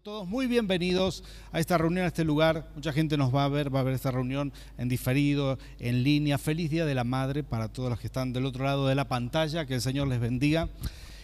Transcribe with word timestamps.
Todos 0.00 0.26
muy 0.26 0.46
bienvenidos 0.46 1.22
a 1.52 1.60
esta 1.60 1.76
reunión, 1.76 2.04
a 2.04 2.08
este 2.08 2.24
lugar. 2.24 2.70
Mucha 2.74 2.92
gente 2.92 3.18
nos 3.18 3.32
va 3.32 3.44
a 3.44 3.48
ver, 3.48 3.72
va 3.72 3.80
a 3.80 3.82
ver 3.82 3.94
esta 3.94 4.10
reunión 4.10 4.50
en 4.78 4.88
diferido, 4.88 5.58
en 5.78 6.02
línea. 6.02 6.38
Feliz 6.38 6.70
Día 6.70 6.86
de 6.86 6.94
la 6.94 7.04
Madre 7.04 7.44
para 7.44 7.68
todos 7.68 7.90
los 7.90 8.00
que 8.00 8.06
están 8.06 8.32
del 8.32 8.46
otro 8.46 8.64
lado 8.64 8.88
de 8.88 8.94
la 8.94 9.06
pantalla. 9.06 9.66
Que 9.66 9.74
el 9.74 9.82
Señor 9.82 10.08
les 10.08 10.18
bendiga. 10.18 10.70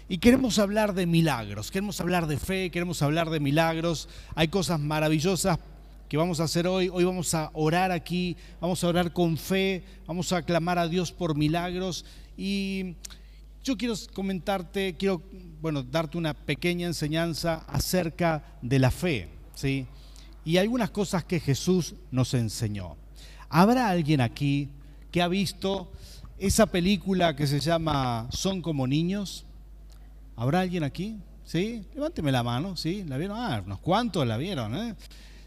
Y 0.08 0.18
queremos 0.18 0.58
hablar 0.58 0.92
de 0.92 1.06
milagros, 1.06 1.70
queremos 1.70 2.00
hablar 2.00 2.26
de 2.26 2.36
fe, 2.36 2.70
queremos 2.70 3.00
hablar 3.00 3.30
de 3.30 3.40
milagros. 3.40 4.08
Hay 4.34 4.48
cosas 4.48 4.78
maravillosas 4.78 5.58
que 6.08 6.18
vamos 6.18 6.38
a 6.38 6.44
hacer 6.44 6.66
hoy. 6.66 6.90
Hoy 6.92 7.04
vamos 7.04 7.34
a 7.34 7.50
orar 7.54 7.90
aquí, 7.90 8.36
vamos 8.60 8.84
a 8.84 8.88
orar 8.88 9.12
con 9.14 9.38
fe, 9.38 9.82
vamos 10.06 10.32
a 10.32 10.42
clamar 10.42 10.78
a 10.78 10.88
Dios 10.88 11.10
por 11.10 11.34
milagros. 11.34 12.04
Y 12.36 12.96
yo 13.68 13.76
quiero 13.76 13.94
comentarte, 14.14 14.96
quiero, 14.96 15.22
bueno, 15.60 15.82
darte 15.82 16.16
una 16.16 16.32
pequeña 16.32 16.86
enseñanza 16.86 17.66
acerca 17.68 18.42
de 18.62 18.78
la 18.78 18.90
fe, 18.90 19.28
¿sí? 19.54 19.86
Y 20.42 20.56
algunas 20.56 20.90
cosas 20.90 21.22
que 21.24 21.38
Jesús 21.38 21.94
nos 22.10 22.32
enseñó. 22.32 22.96
¿Habrá 23.50 23.90
alguien 23.90 24.22
aquí 24.22 24.70
que 25.10 25.20
ha 25.20 25.28
visto 25.28 25.92
esa 26.38 26.64
película 26.64 27.36
que 27.36 27.46
se 27.46 27.60
llama 27.60 28.28
Son 28.30 28.62
como 28.62 28.86
niños? 28.86 29.44
¿Habrá 30.34 30.60
alguien 30.60 30.82
aquí? 30.82 31.18
¿Sí? 31.44 31.84
Levánteme 31.94 32.32
la 32.32 32.42
mano, 32.42 32.74
¿sí? 32.74 33.04
¿La 33.06 33.18
vieron? 33.18 33.36
Ah, 33.38 33.62
unos 33.66 33.80
cuantos 33.80 34.26
la 34.26 34.38
vieron, 34.38 34.74
¿eh? 34.76 34.94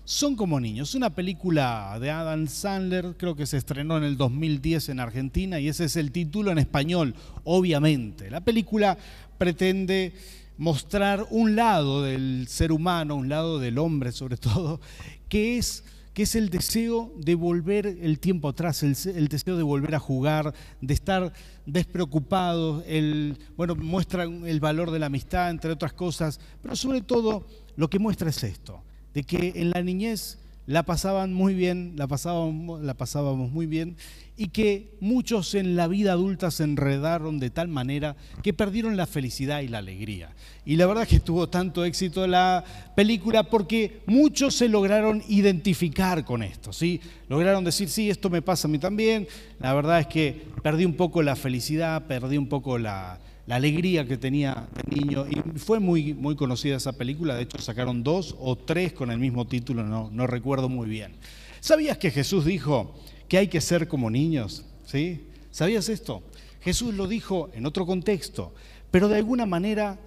Son 0.03 0.35
como 0.35 0.59
niños, 0.59 0.95
una 0.95 1.11
película 1.11 1.95
de 1.99 2.09
Adam 2.09 2.47
Sandler, 2.47 3.15
creo 3.17 3.35
que 3.35 3.45
se 3.45 3.57
estrenó 3.57 3.97
en 3.97 4.03
el 4.03 4.17
2010 4.17 4.89
en 4.89 4.99
Argentina 4.99 5.59
y 5.59 5.67
ese 5.67 5.85
es 5.85 5.95
el 5.95 6.11
título 6.11 6.51
en 6.51 6.57
español, 6.57 7.13
obviamente. 7.43 8.31
La 8.31 8.41
película 8.41 8.97
pretende 9.37 10.13
mostrar 10.57 11.27
un 11.29 11.55
lado 11.55 12.01
del 12.01 12.47
ser 12.47 12.71
humano, 12.71 13.15
un 13.15 13.29
lado 13.29 13.59
del 13.59 13.77
hombre 13.77 14.11
sobre 14.11 14.37
todo, 14.37 14.81
que 15.29 15.59
es, 15.59 15.83
que 16.15 16.23
es 16.23 16.33
el 16.33 16.49
deseo 16.49 17.13
de 17.17 17.35
volver 17.35 17.85
el 17.85 18.17
tiempo 18.19 18.49
atrás, 18.49 18.81
el, 18.81 19.27
deseo 19.27 19.55
de 19.55 19.63
volver 19.63 19.93
a 19.93 19.99
jugar, 19.99 20.51
de 20.81 20.95
estar 20.95 21.31
despreocupado, 21.67 22.83
el, 22.87 23.37
bueno, 23.55 23.75
muestra 23.75 24.23
el 24.23 24.59
valor 24.59 24.89
de 24.89 24.97
la 24.97 25.05
amistad, 25.05 25.51
entre 25.51 25.71
otras 25.71 25.93
cosas, 25.93 26.39
pero 26.63 26.75
sobre 26.75 27.01
todo 27.01 27.45
lo 27.75 27.87
que 27.87 27.99
muestra 27.99 28.31
es 28.31 28.43
esto 28.43 28.83
de 29.13 29.23
que 29.23 29.53
en 29.55 29.71
la 29.71 29.81
niñez 29.81 30.37
la 30.67 30.83
pasaban 30.83 31.33
muy 31.33 31.53
bien, 31.53 31.93
la 31.95 32.07
pasábamos, 32.07 33.51
muy 33.51 33.65
bien, 33.65 33.97
y 34.37 34.47
que 34.47 34.95
muchos 35.01 35.53
en 35.53 35.75
la 35.75 35.87
vida 35.87 36.13
adulta 36.13 36.49
se 36.49 36.63
enredaron 36.63 37.39
de 37.39 37.49
tal 37.49 37.67
manera 37.67 38.15
que 38.41 38.53
perdieron 38.53 38.95
la 38.95 39.05
felicidad 39.05 39.61
y 39.61 39.67
la 39.67 39.79
alegría. 39.79 40.33
Y 40.65 40.77
la 40.77 40.85
verdad 40.85 41.03
es 41.03 41.09
que 41.09 41.19
tuvo 41.19 41.49
tanto 41.49 41.83
éxito 41.83 42.25
la 42.25 42.63
película 42.95 43.43
porque 43.43 44.01
muchos 44.05 44.55
se 44.55 44.69
lograron 44.69 45.23
identificar 45.27 46.23
con 46.23 46.43
esto, 46.43 46.71
¿sí? 46.71 47.01
Lograron 47.27 47.63
decir, 47.63 47.89
sí, 47.89 48.09
esto 48.09 48.29
me 48.29 48.41
pasa 48.41 48.67
a 48.67 48.71
mí 48.71 48.79
también. 48.79 49.27
La 49.59 49.73
verdad 49.73 49.99
es 49.99 50.07
que 50.07 50.45
perdí 50.63 50.85
un 50.85 50.95
poco 50.95 51.21
la 51.21 51.35
felicidad, 51.35 52.07
perdí 52.07 52.37
un 52.37 52.47
poco 52.47 52.77
la, 52.77 53.19
la 53.51 53.57
alegría 53.57 54.07
que 54.07 54.15
tenía 54.15 54.69
de 54.73 54.95
niño. 54.95 55.25
Y 55.29 55.59
fue 55.59 55.81
muy, 55.81 56.13
muy 56.13 56.37
conocida 56.37 56.77
esa 56.77 56.93
película, 56.93 57.35
de 57.35 57.43
hecho 57.43 57.57
sacaron 57.57 58.01
dos 58.01 58.33
o 58.39 58.55
tres 58.55 58.93
con 58.93 59.11
el 59.11 59.19
mismo 59.19 59.45
título, 59.45 59.83
no, 59.83 60.09
no 60.09 60.25
recuerdo 60.25 60.69
muy 60.69 60.87
bien. 60.87 61.15
¿Sabías 61.59 61.97
que 61.97 62.11
Jesús 62.11 62.45
dijo 62.45 62.95
que 63.27 63.37
hay 63.37 63.49
que 63.49 63.59
ser 63.59 63.89
como 63.89 64.09
niños? 64.09 64.63
¿Sí? 64.85 65.25
¿Sabías 65.51 65.89
esto? 65.89 66.23
Jesús 66.61 66.93
lo 66.93 67.07
dijo 67.07 67.49
en 67.53 67.65
otro 67.65 67.85
contexto, 67.85 68.53
pero 68.89 69.09
de 69.09 69.17
alguna 69.17 69.45
manera 69.45 69.99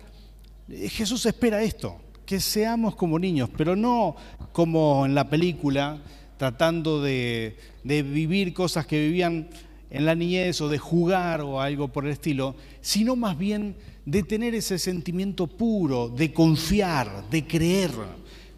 eh, 0.71 0.89
Jesús 0.89 1.27
espera 1.27 1.63
esto, 1.63 2.01
que 2.25 2.41
seamos 2.41 2.97
como 2.97 3.19
niños, 3.19 3.51
pero 3.55 3.77
no 3.77 4.17
como 4.53 5.05
en 5.05 5.15
la 5.15 5.29
película, 5.29 5.99
tratando 6.39 7.03
de, 7.03 7.59
de 7.83 8.03
vivir 8.03 8.55
cosas 8.55 8.87
que 8.87 8.99
vivían 8.99 9.51
en 9.91 10.05
la 10.07 10.15
niñez 10.15 10.61
o 10.61 10.69
de 10.69 10.79
jugar 10.79 11.41
o 11.41 11.61
algo 11.61 11.89
por 11.89 12.05
el 12.05 12.13
estilo, 12.13 12.55
sino 12.81 13.17
más 13.17 13.39
bien 13.39 13.77
de 14.07 14.23
tener 14.23 14.55
ese 14.55 14.79
sentimiento 14.79 15.47
puro, 15.47 16.09
de 16.09 16.33
confiar, 16.33 17.29
de 17.31 17.47
creer. 17.47 17.91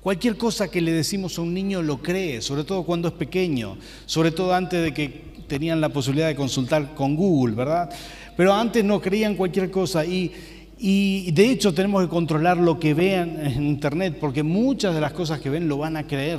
Cualquier 0.01 0.37
cosa 0.37 0.71
que 0.71 0.81
le 0.81 0.93
decimos 0.93 1.39
a 1.39 1.43
un 1.43 1.53
niño 1.53 1.83
lo 1.83 2.01
cree, 2.01 2.41
sobre 2.41 2.65
todo 2.65 2.85
cuando 2.85 3.09
es 3.09 3.15
pequeño, 3.15 3.77
sobre 4.07 4.31
todo 4.31 4.55
antes 4.55 4.83
de 4.83 4.95
que 4.95 5.37
tenían 5.49 5.81
la 5.81 5.89
posibilidad 5.89 6.29
de 6.29 6.37
consultar 6.37 6.95
con 6.95 7.17
Google, 7.17 7.55
¿verdad? 7.55 7.91
Pero 8.37 8.53
antes 8.53 8.85
no 8.85 9.01
creían 9.01 9.35
cualquier 9.35 9.71
cosa 9.71 10.05
y, 10.05 10.33
y 10.79 11.31
de 11.33 11.51
hecho 11.51 11.73
tenemos 11.73 12.03
que 12.03 12.09
controlar 12.09 12.57
lo 12.57 12.79
que 12.79 12.95
vean 12.95 13.45
en 13.45 13.67
Internet, 13.67 14.19
porque 14.21 14.43
muchas 14.43 14.95
de 14.95 15.01
las 15.01 15.13
cosas 15.13 15.41
que 15.41 15.51
ven 15.51 15.69
lo 15.69 15.79
van 15.79 15.97
a 15.97 16.07
creer. 16.07 16.39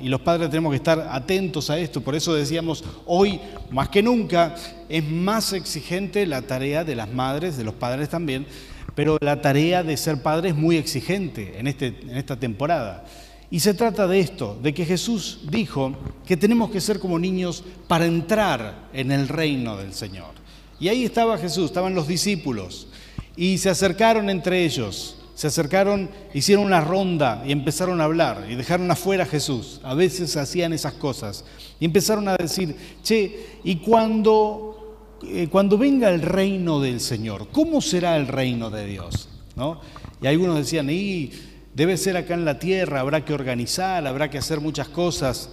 Y 0.00 0.08
los 0.08 0.20
padres 0.20 0.50
tenemos 0.50 0.70
que 0.70 0.76
estar 0.76 1.08
atentos 1.10 1.70
a 1.70 1.78
esto. 1.78 2.02
Por 2.02 2.14
eso 2.14 2.34
decíamos, 2.34 2.84
hoy 3.06 3.40
más 3.70 3.88
que 3.88 4.02
nunca 4.02 4.54
es 4.90 5.02
más 5.02 5.54
exigente 5.54 6.26
la 6.26 6.42
tarea 6.42 6.84
de 6.84 6.94
las 6.94 7.10
madres, 7.10 7.56
de 7.56 7.64
los 7.64 7.72
padres 7.72 8.10
también, 8.10 8.46
pero 8.94 9.16
la 9.22 9.40
tarea 9.40 9.82
de 9.82 9.96
ser 9.96 10.20
padre 10.20 10.50
es 10.50 10.54
muy 10.54 10.76
exigente 10.76 11.58
en, 11.58 11.66
este, 11.68 11.86
en 12.02 12.18
esta 12.18 12.38
temporada. 12.38 13.06
Y 13.50 13.60
se 13.60 13.72
trata 13.72 14.06
de 14.06 14.20
esto, 14.20 14.58
de 14.62 14.74
que 14.74 14.84
Jesús 14.84 15.40
dijo 15.50 15.96
que 16.26 16.36
tenemos 16.36 16.70
que 16.70 16.80
ser 16.80 16.98
como 16.98 17.18
niños 17.18 17.64
para 17.88 18.04
entrar 18.04 18.90
en 18.92 19.10
el 19.10 19.26
reino 19.26 19.78
del 19.78 19.94
Señor. 19.94 20.32
Y 20.80 20.88
ahí 20.88 21.04
estaba 21.04 21.38
Jesús, 21.38 21.66
estaban 21.66 21.94
los 21.94 22.08
discípulos, 22.08 22.88
y 23.36 23.56
se 23.56 23.70
acercaron 23.70 24.28
entre 24.28 24.64
ellos 24.64 25.21
se 25.42 25.48
acercaron, 25.48 26.08
hicieron 26.32 26.64
una 26.66 26.80
ronda 26.80 27.42
y 27.44 27.50
empezaron 27.50 28.00
a 28.00 28.04
hablar 28.04 28.46
y 28.48 28.54
dejaron 28.54 28.88
afuera 28.92 29.24
a 29.24 29.26
Jesús. 29.26 29.80
A 29.82 29.92
veces 29.92 30.36
hacían 30.36 30.72
esas 30.72 30.92
cosas. 30.92 31.44
Y 31.80 31.84
empezaron 31.84 32.28
a 32.28 32.36
decir, 32.36 32.76
che, 33.02 33.58
¿y 33.64 33.74
cuando, 33.78 35.18
eh, 35.24 35.48
cuando 35.50 35.76
venga 35.76 36.10
el 36.10 36.22
reino 36.22 36.78
del 36.78 37.00
Señor? 37.00 37.48
¿Cómo 37.50 37.80
será 37.80 38.16
el 38.18 38.28
reino 38.28 38.70
de 38.70 38.86
Dios? 38.86 39.30
¿No? 39.56 39.80
Y 40.22 40.28
algunos 40.28 40.58
decían, 40.58 40.88
y 40.88 41.32
debe 41.74 41.96
ser 41.96 42.16
acá 42.16 42.34
en 42.34 42.44
la 42.44 42.60
tierra, 42.60 43.00
habrá 43.00 43.24
que 43.24 43.34
organizar, 43.34 44.06
habrá 44.06 44.30
que 44.30 44.38
hacer 44.38 44.60
muchas 44.60 44.90
cosas. 44.90 45.50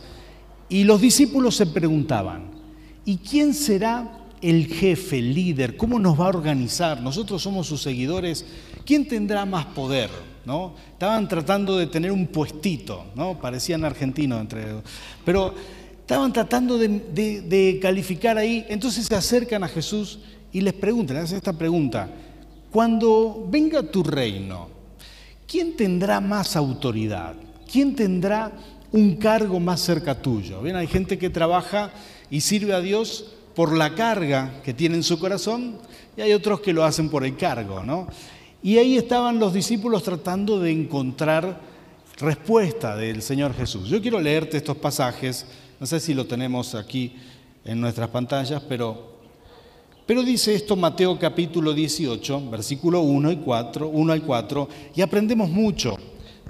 Y 0.69 0.83
los 0.83 1.01
discípulos 1.01 1.55
se 1.55 1.66
preguntaban, 1.66 2.51
¿y 3.05 3.17
quién 3.17 3.55
será 3.55 4.19
el 4.39 4.67
jefe, 4.67 5.17
el 5.17 5.33
líder? 5.33 5.78
¿Cómo 5.78 5.97
nos 5.97 6.19
va 6.19 6.25
a 6.25 6.29
organizar? 6.29 7.01
Nosotros 7.01 7.41
somos 7.41 7.66
sus 7.66 7.81
seguidores 7.81 8.45
¿quién 8.89 9.07
tendrá 9.07 9.45
más 9.45 9.67
poder? 9.67 10.09
¿No? 10.45 10.73
Estaban 10.94 11.27
tratando 11.27 11.77
de 11.77 11.85
tener 11.85 12.11
un 12.11 12.25
puestito, 12.25 13.05
¿no? 13.13 13.38
parecían 13.39 13.85
argentinos 13.85 14.41
entre 14.41 14.66
pero 15.23 15.53
estaban 16.00 16.33
tratando 16.33 16.79
de, 16.79 17.79
calificar 17.79 18.39
ahí, 18.39 18.66
entonces 18.67 19.05
se 19.05 19.13
acercan 19.13 19.63
a 19.63 19.67
Jesús 19.67 20.17
y 20.51 20.61
les 20.61 20.73
preguntan, 20.73 21.17
hacen 21.17 21.38
esta 21.38 21.53
pregunta, 21.53 22.09
cuando 22.72 23.45
venga 23.47 23.83
tu 23.83 24.01
reino, 24.01 24.69
¿quién 25.47 25.78
tendrá 25.78 26.19
más 26.19 26.55
autoridad? 26.55 27.35
¿Quién 27.72 27.95
tendrá 27.95 28.51
un 28.91 29.17
cargo 29.17 29.59
más 29.59 29.81
cerca 29.81 30.19
tuyo? 30.19 30.63
Bien, 30.63 30.75
hay 30.75 30.88
gente 30.88 31.19
que 31.19 31.29
trabaja 31.29 31.91
y 32.31 32.41
sirve 32.41 32.73
a 32.73 32.81
Dios 32.81 33.33
por 33.53 33.78
la 33.78 33.94
carga 33.94 34.61
que 34.63 34.73
tiene 34.73 34.95
en 34.95 35.03
su 35.03 35.19
corazón 35.19 35.78
y 36.17 36.22
hay 36.22 36.33
otros 36.33 36.61
que 36.61 36.73
lo 36.73 36.83
hacen 36.83 37.09
por 37.09 37.23
el 37.23 37.38
cargo, 37.38 37.83
¿no? 37.83 38.07
Y 38.62 38.78
ahí 38.78 38.97
estaban 38.97 39.40
los 39.40 39.53
discípulos 39.53 40.03
tratando 40.03 40.59
de 40.59 40.72
encontrar 40.72 41.62
respuesta 42.18 42.96
del 42.97 43.22
Señor 43.22 43.53
Jesús. 43.53 43.88
Yo 43.88 44.02
quiero 44.02 44.20
leerte 44.20 44.58
estos 44.58 44.75
pasajes, 44.78 45.46
no 45.80 45.86
sé 45.86 46.00
si 46.02 46.14
lo 46.14 46.25
tenemos 46.25 46.75
aquí 46.75 47.16
en 47.64 47.80
nuestras 47.80 48.09
pantallas, 48.09 48.62
pero, 48.68 49.14
pero 50.06 50.24
dice 50.24 50.53
esto 50.53 50.75
Mateo 50.75 51.18
capítulo 51.18 51.74
18, 51.74 52.50
versículo 52.50 53.00
1 53.00 53.31
y 53.31 53.38
4, 53.38 53.88
1 53.88 54.14
al 54.14 54.24
4, 54.24 54.70
y 54.96 55.02
aprendemos 55.02 55.50
mucho 55.50 55.97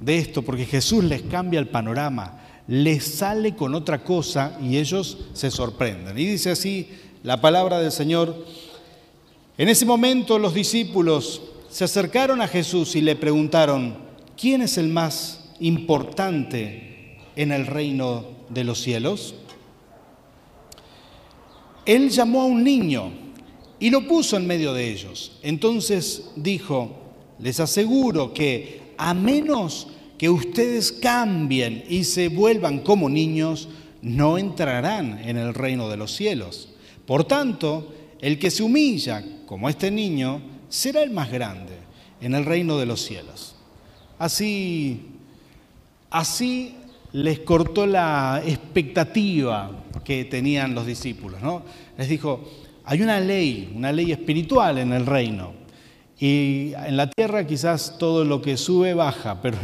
de 0.02 0.18
esto 0.18 0.41
porque 0.41 0.66
Jesús 0.66 1.03
les 1.03 1.22
cambia 1.22 1.59
el 1.59 1.67
panorama, 1.67 2.41
les 2.67 3.03
sale 3.03 3.55
con 3.55 3.76
otra 3.76 4.03
cosa 4.03 4.58
y 4.62 4.78
ellos 4.78 5.20
se 5.34 5.52
sorprenden. 5.52 6.17
Y 6.17 6.26
dice 6.26 6.50
así 6.50 6.90
la 7.22 7.40
palabra 7.40 7.79
del 7.79 7.91
Señor, 7.91 8.46
en 9.58 9.70
ese 9.70 9.85
momento 9.85 10.40
los 10.40 10.55
discípulos 10.55 11.41
se 11.69 11.83
acercaron 11.83 12.41
a 12.41 12.47
Jesús 12.47 12.95
y 12.95 13.01
le 13.01 13.16
preguntaron, 13.16 13.95
¿quién 14.39 14.61
es 14.61 14.77
el 14.77 14.89
más 14.89 15.51
importante 15.59 17.17
en 17.35 17.51
el 17.51 17.67
reino 17.67 18.25
de 18.49 18.63
los 18.63 18.79
cielos? 18.81 19.35
Él 21.85 22.09
llamó 22.09 22.41
a 22.41 22.45
un 22.45 22.63
niño 22.63 23.11
y 23.79 23.89
lo 23.89 24.07
puso 24.07 24.37
en 24.37 24.47
medio 24.47 24.73
de 24.73 24.91
ellos. 24.91 25.39
Entonces 25.41 26.31
dijo, 26.35 26.97
les 27.39 27.59
aseguro 27.59 28.33
que 28.33 28.93
a 28.97 29.13
menos 29.13 29.87
que 30.17 30.29
ustedes 30.29 30.91
cambien 30.91 31.85
y 31.87 32.03
se 32.03 32.27
vuelvan 32.27 32.79
como 32.79 33.09
niños, 33.09 33.69
no 34.01 34.37
entrarán 34.37 35.19
en 35.27 35.37
el 35.37 35.53
reino 35.53 35.89
de 35.89 35.97
los 35.97 36.11
cielos. 36.11 36.69
Por 37.05 37.23
tanto, 37.23 37.93
el 38.19 38.37
que 38.37 38.51
se 38.51 38.63
humilla 38.63 39.23
como 39.45 39.69
este 39.69 39.89
niño, 39.89 40.41
será 40.69 41.03
el 41.03 41.11
más 41.11 41.31
grande 41.31 41.77
en 42.21 42.35
el 42.35 42.45
reino 42.45 42.77
de 42.77 42.85
los 42.85 43.01
cielos. 43.01 43.55
Así 44.17 45.19
así 46.09 46.75
les 47.11 47.39
cortó 47.39 47.85
la 47.85 48.41
expectativa 48.45 49.71
que 50.03 50.25
tenían 50.25 50.75
los 50.75 50.85
discípulos. 50.85 51.41
¿no? 51.41 51.63
Les 51.97 52.09
dijo, 52.09 52.47
hay 52.85 53.01
una 53.01 53.19
ley, 53.19 53.71
una 53.75 53.91
ley 53.91 54.11
espiritual 54.11 54.77
en 54.77 54.93
el 54.93 55.05
reino. 55.05 55.53
Y 56.19 56.73
en 56.73 56.97
la 56.97 57.09
tierra 57.09 57.47
quizás 57.47 57.97
todo 57.97 58.25
lo 58.25 58.41
que 58.41 58.57
sube 58.57 58.93
baja, 58.93 59.41
pero 59.41 59.57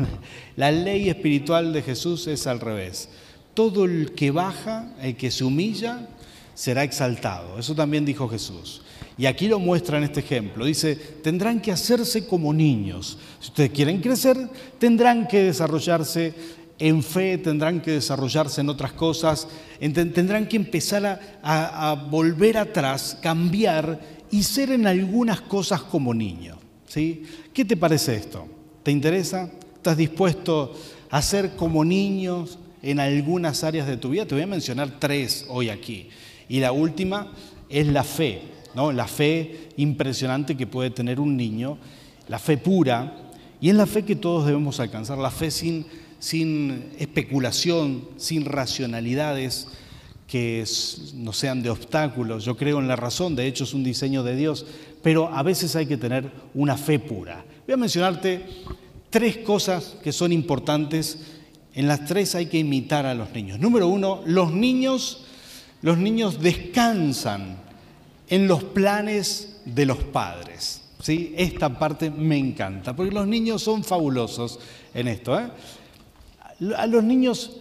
la 0.55 0.71
ley 0.71 1.09
espiritual 1.09 1.73
de 1.73 1.81
Jesús 1.81 2.27
es 2.27 2.47
al 2.47 2.59
revés. 2.59 3.09
Todo 3.53 3.85
el 3.85 4.13
que 4.13 4.31
baja, 4.31 4.93
el 5.01 5.15
que 5.15 5.31
se 5.31 5.43
humilla, 5.43 6.09
será 6.55 6.83
exaltado. 6.83 7.59
Eso 7.59 7.75
también 7.75 8.05
dijo 8.05 8.27
Jesús. 8.27 8.81
Y 9.17 9.27
aquí 9.27 9.47
lo 9.47 9.59
muestra 9.59 9.97
en 9.97 10.05
este 10.05 10.21
ejemplo. 10.21 10.65
Dice, 10.65 10.95
tendrán 10.95 11.61
que 11.61 11.71
hacerse 11.71 12.25
como 12.25 12.53
niños. 12.53 13.17
Si 13.39 13.49
ustedes 13.49 13.69
quieren 13.69 14.01
crecer, 14.01 14.37
tendrán 14.79 15.27
que 15.27 15.43
desarrollarse 15.43 16.33
en 16.79 17.01
fe, 17.03 17.37
tendrán 17.37 17.81
que 17.81 17.91
desarrollarse 17.91 18.61
en 18.61 18.69
otras 18.69 18.91
cosas, 18.93 19.47
tendrán 19.79 20.47
que 20.47 20.57
empezar 20.57 21.39
a, 21.41 22.07
volver 22.09 22.57
atrás, 22.57 23.17
cambiar 23.21 23.99
y 24.31 24.43
ser 24.43 24.71
en 24.71 24.87
algunas 24.87 25.41
cosas 25.41 25.81
como 25.81 26.13
niños. 26.13 26.57
¿sí? 26.87 27.23
¿Qué 27.53 27.63
te 27.63 27.77
parece 27.77 28.15
esto? 28.15 28.47
¿Te 28.83 28.91
interesa? 28.91 29.49
¿Estás 29.75 29.95
dispuesto 29.95 30.73
a 31.09 31.21
ser 31.21 31.55
como 31.55 31.85
niños 31.85 32.59
en 32.81 32.99
algunas 32.99 33.63
áreas 33.63 33.87
de 33.87 33.95
tu 33.95 34.09
vida? 34.09 34.25
Te 34.25 34.35
voy 34.35 34.43
a 34.43 34.47
mencionar 34.47 34.99
tres 34.99 35.45
hoy 35.47 35.69
aquí. 35.69 36.09
Y 36.49 36.59
la 36.59 36.71
última 36.71 37.31
es 37.69 37.87
la 37.87 38.03
fe, 38.03 38.41
¿no? 38.75 38.91
La 38.91 39.07
fe 39.07 39.69
impresionante 39.77 40.55
que 40.55 40.67
puede 40.67 40.89
tener 40.89 41.19
un 41.19 41.35
niño, 41.35 41.77
la 42.27 42.39
fe 42.39 42.57
pura, 42.57 43.17
y 43.61 43.69
es 43.69 43.75
la 43.75 43.85
fe 43.85 44.03
que 44.03 44.15
todos 44.15 44.45
debemos 44.45 44.79
alcanzar, 44.79 45.17
la 45.17 45.31
fe 45.31 45.49
sin, 45.51 45.85
sin 46.19 46.91
especulación, 46.99 48.07
sin 48.17 48.45
racionalidades 48.45 49.67
que 50.27 50.63
no 51.13 51.33
sean 51.33 51.61
de 51.61 51.69
obstáculos. 51.69 52.45
Yo 52.45 52.57
creo 52.57 52.79
en 52.79 52.87
la 52.87 52.95
razón, 52.95 53.35
de 53.35 53.47
hecho 53.47 53.63
es 53.63 53.73
un 53.73 53.83
diseño 53.83 54.23
de 54.23 54.35
Dios, 54.35 54.65
pero 55.01 55.27
a 55.33 55.43
veces 55.43 55.75
hay 55.75 55.85
que 55.85 55.97
tener 55.97 56.31
una 56.53 56.77
fe 56.77 56.99
pura. 56.99 57.45
Voy 57.65 57.73
a 57.73 57.77
mencionarte 57.77 58.45
tres 59.09 59.37
cosas 59.37 59.97
que 60.03 60.11
son 60.11 60.31
importantes. 60.31 61.19
En 61.73 61.87
las 61.87 62.05
tres 62.05 62.35
hay 62.35 62.47
que 62.47 62.57
imitar 62.57 63.05
a 63.05 63.13
los 63.13 63.31
niños. 63.31 63.59
Número 63.59 63.87
uno, 63.87 64.21
los 64.25 64.51
niños 64.51 65.24
los 65.85 65.99
niños 65.99 66.41
descansan 66.41 67.57
en 68.27 68.47
los 68.47 68.63
planes 68.63 69.57
de 69.65 69.85
los 69.85 69.99
padres. 69.99 70.81
¿sí? 70.99 71.35
Esta 71.37 71.69
parte 71.77 72.09
me 72.09 72.39
encanta, 72.39 72.95
porque 72.95 73.13
los 73.13 73.27
niños 73.27 73.61
son 73.61 73.83
fabulosos 73.83 74.57
en 74.95 75.07
esto. 75.07 75.39
¿eh? 75.39 75.45
A 76.75 76.87
los 76.87 77.03
niños, 77.03 77.57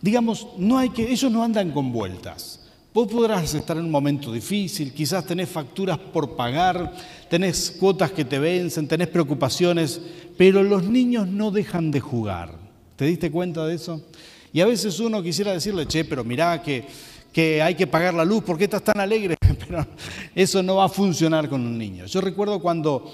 digamos, 0.00 0.46
no 0.56 0.78
hay 0.78 0.88
que, 0.88 1.12
ellos 1.12 1.30
no 1.30 1.44
andan 1.44 1.70
con 1.72 1.92
vueltas. 1.92 2.60
Vos 2.94 3.08
podrás 3.08 3.52
estar 3.52 3.76
en 3.76 3.84
un 3.84 3.90
momento 3.90 4.32
difícil, 4.32 4.94
quizás 4.94 5.26
tenés 5.26 5.50
facturas 5.50 5.98
por 5.98 6.36
pagar, 6.36 6.94
tenés 7.28 7.76
cuotas 7.78 8.10
que 8.10 8.24
te 8.24 8.38
vencen, 8.38 8.88
tenés 8.88 9.08
preocupaciones, 9.08 10.00
pero 10.38 10.62
los 10.62 10.84
niños 10.84 11.28
no 11.28 11.50
dejan 11.50 11.90
de 11.90 12.00
jugar. 12.00 12.54
¿Te 12.96 13.04
diste 13.04 13.30
cuenta 13.30 13.66
de 13.66 13.74
eso? 13.74 14.02
Y 14.50 14.62
a 14.62 14.66
veces 14.66 14.98
uno 14.98 15.22
quisiera 15.22 15.52
decirle, 15.52 15.86
che, 15.86 16.06
pero 16.06 16.24
mirá 16.24 16.62
que 16.62 16.86
que 17.32 17.62
hay 17.62 17.74
que 17.74 17.86
pagar 17.86 18.14
la 18.14 18.24
luz, 18.24 18.42
¿por 18.42 18.58
qué 18.58 18.64
estás 18.64 18.82
tan 18.82 19.00
alegre? 19.00 19.36
Pero 19.66 19.86
eso 20.34 20.62
no 20.62 20.76
va 20.76 20.84
a 20.84 20.88
funcionar 20.88 21.48
con 21.48 21.60
un 21.60 21.78
niño. 21.78 22.06
Yo 22.06 22.20
recuerdo 22.20 22.60
cuando 22.60 23.12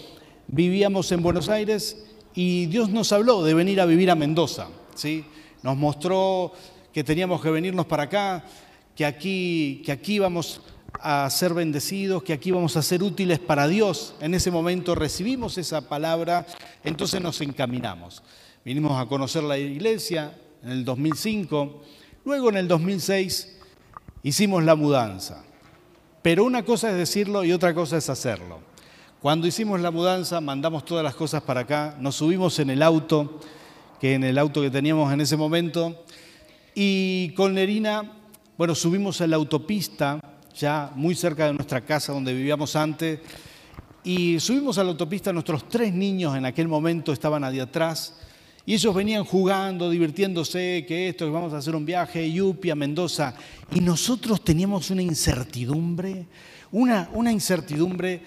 vivíamos 0.48 1.10
en 1.12 1.22
Buenos 1.22 1.48
Aires 1.48 2.04
y 2.34 2.66
Dios 2.66 2.90
nos 2.90 3.12
habló 3.12 3.42
de 3.44 3.54
venir 3.54 3.80
a 3.80 3.86
vivir 3.86 4.10
a 4.10 4.14
Mendoza, 4.14 4.68
¿sí? 4.94 5.24
Nos 5.62 5.76
mostró 5.76 6.52
que 6.92 7.04
teníamos 7.04 7.42
que 7.42 7.50
venirnos 7.50 7.86
para 7.86 8.04
acá, 8.04 8.44
que 8.94 9.04
aquí, 9.04 9.82
que 9.84 9.92
aquí 9.92 10.14
íbamos 10.14 10.60
a 11.00 11.28
ser 11.28 11.52
bendecidos, 11.52 12.22
que 12.22 12.32
aquí 12.32 12.50
vamos 12.50 12.76
a 12.76 12.82
ser 12.82 13.02
útiles 13.02 13.38
para 13.38 13.68
Dios. 13.68 14.14
En 14.20 14.34
ese 14.34 14.50
momento 14.50 14.94
recibimos 14.94 15.58
esa 15.58 15.88
palabra, 15.88 16.46
entonces 16.84 17.20
nos 17.20 17.40
encaminamos. 17.40 18.22
Vinimos 18.64 18.98
a 19.00 19.06
conocer 19.06 19.42
la 19.42 19.58
iglesia 19.58 20.38
en 20.62 20.70
el 20.70 20.84
2005, 20.84 21.82
luego 22.24 22.48
en 22.48 22.56
el 22.56 22.68
2006 22.68 23.55
hicimos 24.26 24.64
la 24.64 24.74
mudanza. 24.74 25.44
Pero 26.20 26.42
una 26.42 26.64
cosa 26.64 26.90
es 26.90 26.96
decirlo 26.96 27.44
y 27.44 27.52
otra 27.52 27.72
cosa 27.72 27.96
es 27.96 28.10
hacerlo. 28.10 28.58
Cuando 29.20 29.46
hicimos 29.46 29.80
la 29.80 29.92
mudanza, 29.92 30.40
mandamos 30.40 30.84
todas 30.84 31.04
las 31.04 31.14
cosas 31.14 31.44
para 31.44 31.60
acá, 31.60 31.96
nos 32.00 32.16
subimos 32.16 32.58
en 32.58 32.70
el 32.70 32.82
auto, 32.82 33.38
que 34.00 34.14
en 34.14 34.24
el 34.24 34.36
auto 34.36 34.62
que 34.62 34.70
teníamos 34.70 35.12
en 35.12 35.20
ese 35.20 35.36
momento, 35.36 36.04
y 36.74 37.28
con 37.36 37.54
Nerina, 37.54 38.14
bueno, 38.58 38.74
subimos 38.74 39.20
a 39.20 39.28
la 39.28 39.36
autopista, 39.36 40.18
ya 40.56 40.90
muy 40.96 41.14
cerca 41.14 41.46
de 41.46 41.52
nuestra 41.52 41.82
casa 41.82 42.12
donde 42.12 42.34
vivíamos 42.34 42.74
antes, 42.74 43.20
y 44.02 44.40
subimos 44.40 44.76
a 44.78 44.82
la 44.82 44.90
autopista, 44.90 45.32
nuestros 45.32 45.68
tres 45.68 45.94
niños 45.94 46.36
en 46.36 46.46
aquel 46.46 46.66
momento 46.66 47.12
estaban 47.12 47.44
ahí 47.44 47.60
atrás, 47.60 48.18
y 48.66 48.74
ellos 48.74 48.92
venían 48.92 49.24
jugando, 49.24 49.88
divirtiéndose, 49.88 50.84
que 50.88 51.08
esto, 51.08 51.24
que 51.24 51.30
vamos 51.30 51.52
a 51.52 51.58
hacer 51.58 51.76
un 51.76 51.86
viaje, 51.86 52.30
Yupi, 52.30 52.70
a 52.70 52.74
Mendoza. 52.74 53.32
Y 53.72 53.78
nosotros 53.78 54.42
teníamos 54.42 54.90
una 54.90 55.02
incertidumbre, 55.02 56.26
una, 56.72 57.08
una 57.12 57.30
incertidumbre 57.30 58.20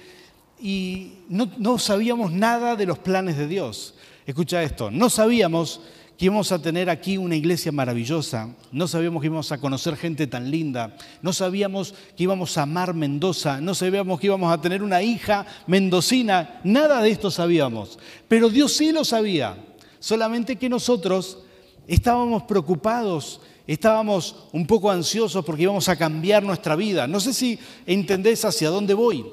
y 0.61 1.11
no, 1.27 1.51
no 1.57 1.77
sabíamos 1.77 2.31
nada 2.31 2.77
de 2.77 2.85
los 2.85 2.99
planes 2.99 3.37
de 3.37 3.49
Dios. 3.49 3.95
Escucha 4.25 4.63
esto, 4.63 4.89
no 4.89 5.09
sabíamos 5.09 5.81
que 6.17 6.25
íbamos 6.25 6.51
a 6.53 6.61
tener 6.61 6.89
aquí 6.89 7.17
una 7.17 7.35
iglesia 7.35 7.71
maravillosa, 7.73 8.49
no 8.71 8.87
sabíamos 8.87 9.21
que 9.21 9.27
íbamos 9.27 9.51
a 9.51 9.57
conocer 9.57 9.97
gente 9.97 10.27
tan 10.27 10.51
linda, 10.51 10.95
no 11.21 11.33
sabíamos 11.33 11.95
que 12.15 12.23
íbamos 12.23 12.57
a 12.57 12.63
amar 12.63 12.93
Mendoza, 12.93 13.59
no 13.59 13.73
sabíamos 13.73 14.19
que 14.19 14.27
íbamos 14.27 14.53
a 14.53 14.61
tener 14.61 14.83
una 14.83 15.01
hija 15.01 15.45
mendocina, 15.67 16.61
nada 16.63 17.01
de 17.01 17.11
esto 17.11 17.31
sabíamos, 17.31 17.99
pero 18.29 18.49
Dios 18.49 18.73
sí 18.73 18.91
lo 18.91 19.03
sabía. 19.03 19.65
Solamente 19.99 20.55
que 20.55 20.69
nosotros 20.69 21.39
estábamos 21.87 22.43
preocupados, 22.43 23.41
estábamos 23.67 24.35
un 24.51 24.65
poco 24.65 24.89
ansiosos 24.89 25.43
porque 25.43 25.63
íbamos 25.63 25.89
a 25.89 25.97
cambiar 25.97 26.43
nuestra 26.43 26.75
vida. 26.75 27.07
No 27.07 27.19
sé 27.19 27.33
si 27.33 27.59
entendés 27.85 28.45
hacia 28.45 28.69
dónde 28.69 28.93
voy, 28.93 29.25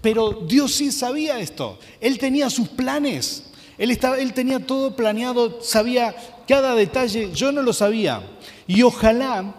pero 0.00 0.44
Dios 0.46 0.72
sí 0.72 0.92
sabía 0.92 1.38
esto. 1.38 1.78
Él 2.00 2.18
tenía 2.18 2.50
sus 2.50 2.68
planes. 2.68 3.50
Él, 3.76 3.98
él 4.18 4.32
tenía 4.32 4.64
todo 4.64 4.94
planeado, 4.94 5.60
sabía 5.62 6.14
cada 6.46 6.74
detalle. 6.74 7.32
Yo 7.32 7.52
no 7.52 7.62
lo 7.62 7.72
sabía. 7.72 8.22
Y 8.66 8.82
ojalá 8.82 9.54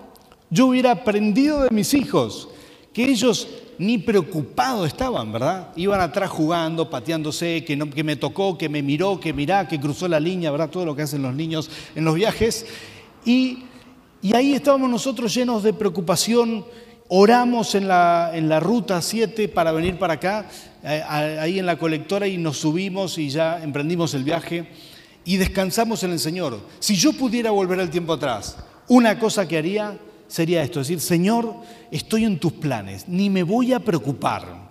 yo 0.49 0.67
hubiera 0.67 0.91
aprendido 0.91 1.63
de 1.63 1.69
mis 1.71 1.93
hijos 1.93 2.47
que 2.93 3.05
ellos 3.05 3.47
ni 3.77 3.97
preocupados 3.97 4.87
estaban, 4.87 5.31
¿verdad? 5.31 5.69
Iban 5.75 6.01
atrás 6.01 6.29
jugando, 6.29 6.89
pateándose, 6.89 7.63
que, 7.65 7.75
no, 7.75 7.89
que 7.89 8.03
me 8.03 8.15
tocó, 8.15 8.57
que 8.57 8.69
me 8.69 8.81
miró, 8.81 9.19
que 9.19 9.33
mirá, 9.33 9.67
que 9.67 9.79
cruzó 9.79 10.07
la 10.07 10.19
línea, 10.19 10.51
¿verdad? 10.51 10.69
Todo 10.69 10.85
lo 10.85 10.95
que 10.95 11.03
hacen 11.03 11.21
los 11.21 11.33
niños 11.33 11.69
en 11.95 12.05
los 12.05 12.15
viajes. 12.15 12.65
Y, 13.25 13.63
ahí 14.33 14.53
estábamos 14.53 14.89
nosotros 14.89 15.33
llenos 15.33 15.63
de 15.63 15.73
preocupación. 15.73 16.65
Oramos 17.07 17.75
en 17.75 17.87
la, 17.87 18.31
en 18.33 18.49
la 18.49 18.59
ruta 18.59 19.01
7 19.01 19.47
para 19.49 19.71
venir 19.71 19.99
para 19.99 20.13
acá, 20.15 20.49
ahí 21.07 21.59
en 21.59 21.65
la 21.67 21.77
colectora, 21.77 22.27
y 22.27 22.37
nos 22.37 22.57
subimos 22.57 23.17
y 23.19 23.29
ya 23.29 23.61
emprendimos 23.61 24.15
el 24.15 24.23
viaje 24.23 24.67
y 25.25 25.37
descansamos 25.37 26.03
en 26.03 26.11
el 26.11 26.19
Señor. 26.19 26.59
Si 26.79 26.95
yo 26.95 27.13
pudiera 27.13 27.51
volver 27.51 27.79
el 27.79 27.89
tiempo 27.89 28.13
atrás, 28.13 28.57
una 28.87 29.19
cosa 29.19 29.47
que 29.47 29.57
haría 29.57 29.97
sería 30.27 30.63
esto, 30.63 30.79
decir, 30.79 30.99
Señor, 30.99 31.53
estoy 31.91 32.25
en 32.25 32.39
tus 32.39 32.53
planes, 32.53 33.07
ni 33.07 33.29
me 33.29 33.43
voy 33.43 33.73
a 33.73 33.79
preocupar. 33.79 34.64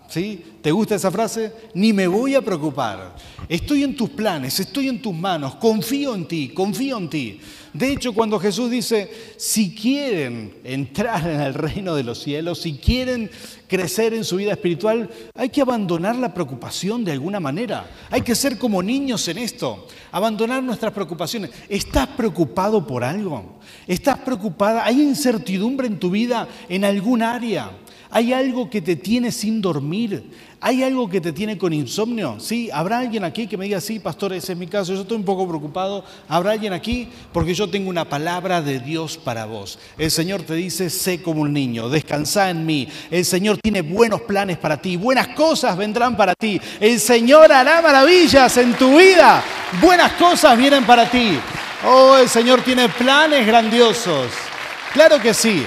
¿Te 0.62 0.70
gusta 0.70 0.94
esa 0.94 1.10
frase? 1.10 1.52
Ni 1.74 1.92
me 1.92 2.06
voy 2.06 2.34
a 2.34 2.42
preocupar. 2.42 3.16
Estoy 3.48 3.82
en 3.82 3.96
tus 3.96 4.10
planes, 4.10 4.60
estoy 4.60 4.88
en 4.88 5.02
tus 5.02 5.14
manos, 5.14 5.56
confío 5.56 6.14
en 6.14 6.26
ti, 6.26 6.50
confío 6.50 6.98
en 6.98 7.10
ti. 7.10 7.40
De 7.72 7.92
hecho, 7.92 8.12
cuando 8.14 8.38
Jesús 8.38 8.70
dice, 8.70 9.10
si 9.36 9.74
quieren 9.74 10.54
entrar 10.62 11.28
en 11.28 11.40
el 11.40 11.54
reino 11.54 11.96
de 11.96 12.04
los 12.04 12.22
cielos, 12.22 12.60
si 12.60 12.74
quieren 12.74 13.28
crecer 13.66 14.14
en 14.14 14.24
su 14.24 14.36
vida 14.36 14.52
espiritual, 14.52 15.10
hay 15.34 15.48
que 15.48 15.60
abandonar 15.60 16.14
la 16.14 16.32
preocupación 16.32 17.04
de 17.04 17.10
alguna 17.10 17.40
manera. 17.40 17.90
Hay 18.10 18.22
que 18.22 18.36
ser 18.36 18.58
como 18.58 18.80
niños 18.80 19.26
en 19.26 19.38
esto, 19.38 19.88
abandonar 20.12 20.62
nuestras 20.62 20.92
preocupaciones. 20.92 21.50
¿Estás 21.68 22.06
preocupado 22.06 22.86
por 22.86 23.02
algo? 23.02 23.58
¿Estás 23.88 24.18
preocupada? 24.18 24.84
¿Hay 24.84 25.02
incertidumbre 25.02 25.88
en 25.88 25.98
tu 25.98 26.10
vida 26.10 26.46
en 26.68 26.84
algún 26.84 27.22
área? 27.22 27.72
¿Hay 28.14 28.32
algo 28.32 28.70
que 28.70 28.80
te 28.80 28.94
tiene 28.94 29.32
sin 29.32 29.60
dormir? 29.60 30.22
¿Hay 30.60 30.84
algo 30.84 31.10
que 31.10 31.20
te 31.20 31.32
tiene 31.32 31.58
con 31.58 31.72
insomnio? 31.72 32.36
¿Sí? 32.38 32.70
¿Habrá 32.72 33.00
alguien 33.00 33.24
aquí 33.24 33.48
que 33.48 33.56
me 33.56 33.64
diga, 33.64 33.80
sí, 33.80 33.98
pastor, 33.98 34.32
ese 34.34 34.52
es 34.52 34.58
mi 34.58 34.68
caso, 34.68 34.94
yo 34.94 35.00
estoy 35.00 35.16
un 35.16 35.24
poco 35.24 35.48
preocupado? 35.48 36.04
¿Habrá 36.28 36.52
alguien 36.52 36.72
aquí? 36.72 37.08
Porque 37.32 37.54
yo 37.54 37.68
tengo 37.68 37.90
una 37.90 38.08
palabra 38.08 38.62
de 38.62 38.78
Dios 38.78 39.16
para 39.16 39.46
vos. 39.46 39.80
El 39.98 40.12
Señor 40.12 40.42
te 40.42 40.54
dice, 40.54 40.90
sé 40.90 41.22
como 41.22 41.40
un 41.40 41.52
niño, 41.52 41.88
descansa 41.88 42.50
en 42.50 42.64
mí. 42.64 42.86
El 43.10 43.24
Señor 43.24 43.58
tiene 43.60 43.82
buenos 43.82 44.20
planes 44.20 44.58
para 44.58 44.80
ti, 44.80 44.96
buenas 44.96 45.26
cosas 45.34 45.76
vendrán 45.76 46.16
para 46.16 46.36
ti. 46.36 46.60
El 46.78 47.00
Señor 47.00 47.50
hará 47.50 47.82
maravillas 47.82 48.56
en 48.58 48.74
tu 48.74 48.96
vida, 48.96 49.42
buenas 49.82 50.12
cosas 50.12 50.56
vienen 50.56 50.84
para 50.84 51.10
ti. 51.10 51.36
Oh, 51.84 52.16
el 52.16 52.28
Señor 52.28 52.62
tiene 52.62 52.88
planes 52.90 53.44
grandiosos. 53.44 54.30
Claro 54.92 55.18
que 55.20 55.34
sí. 55.34 55.66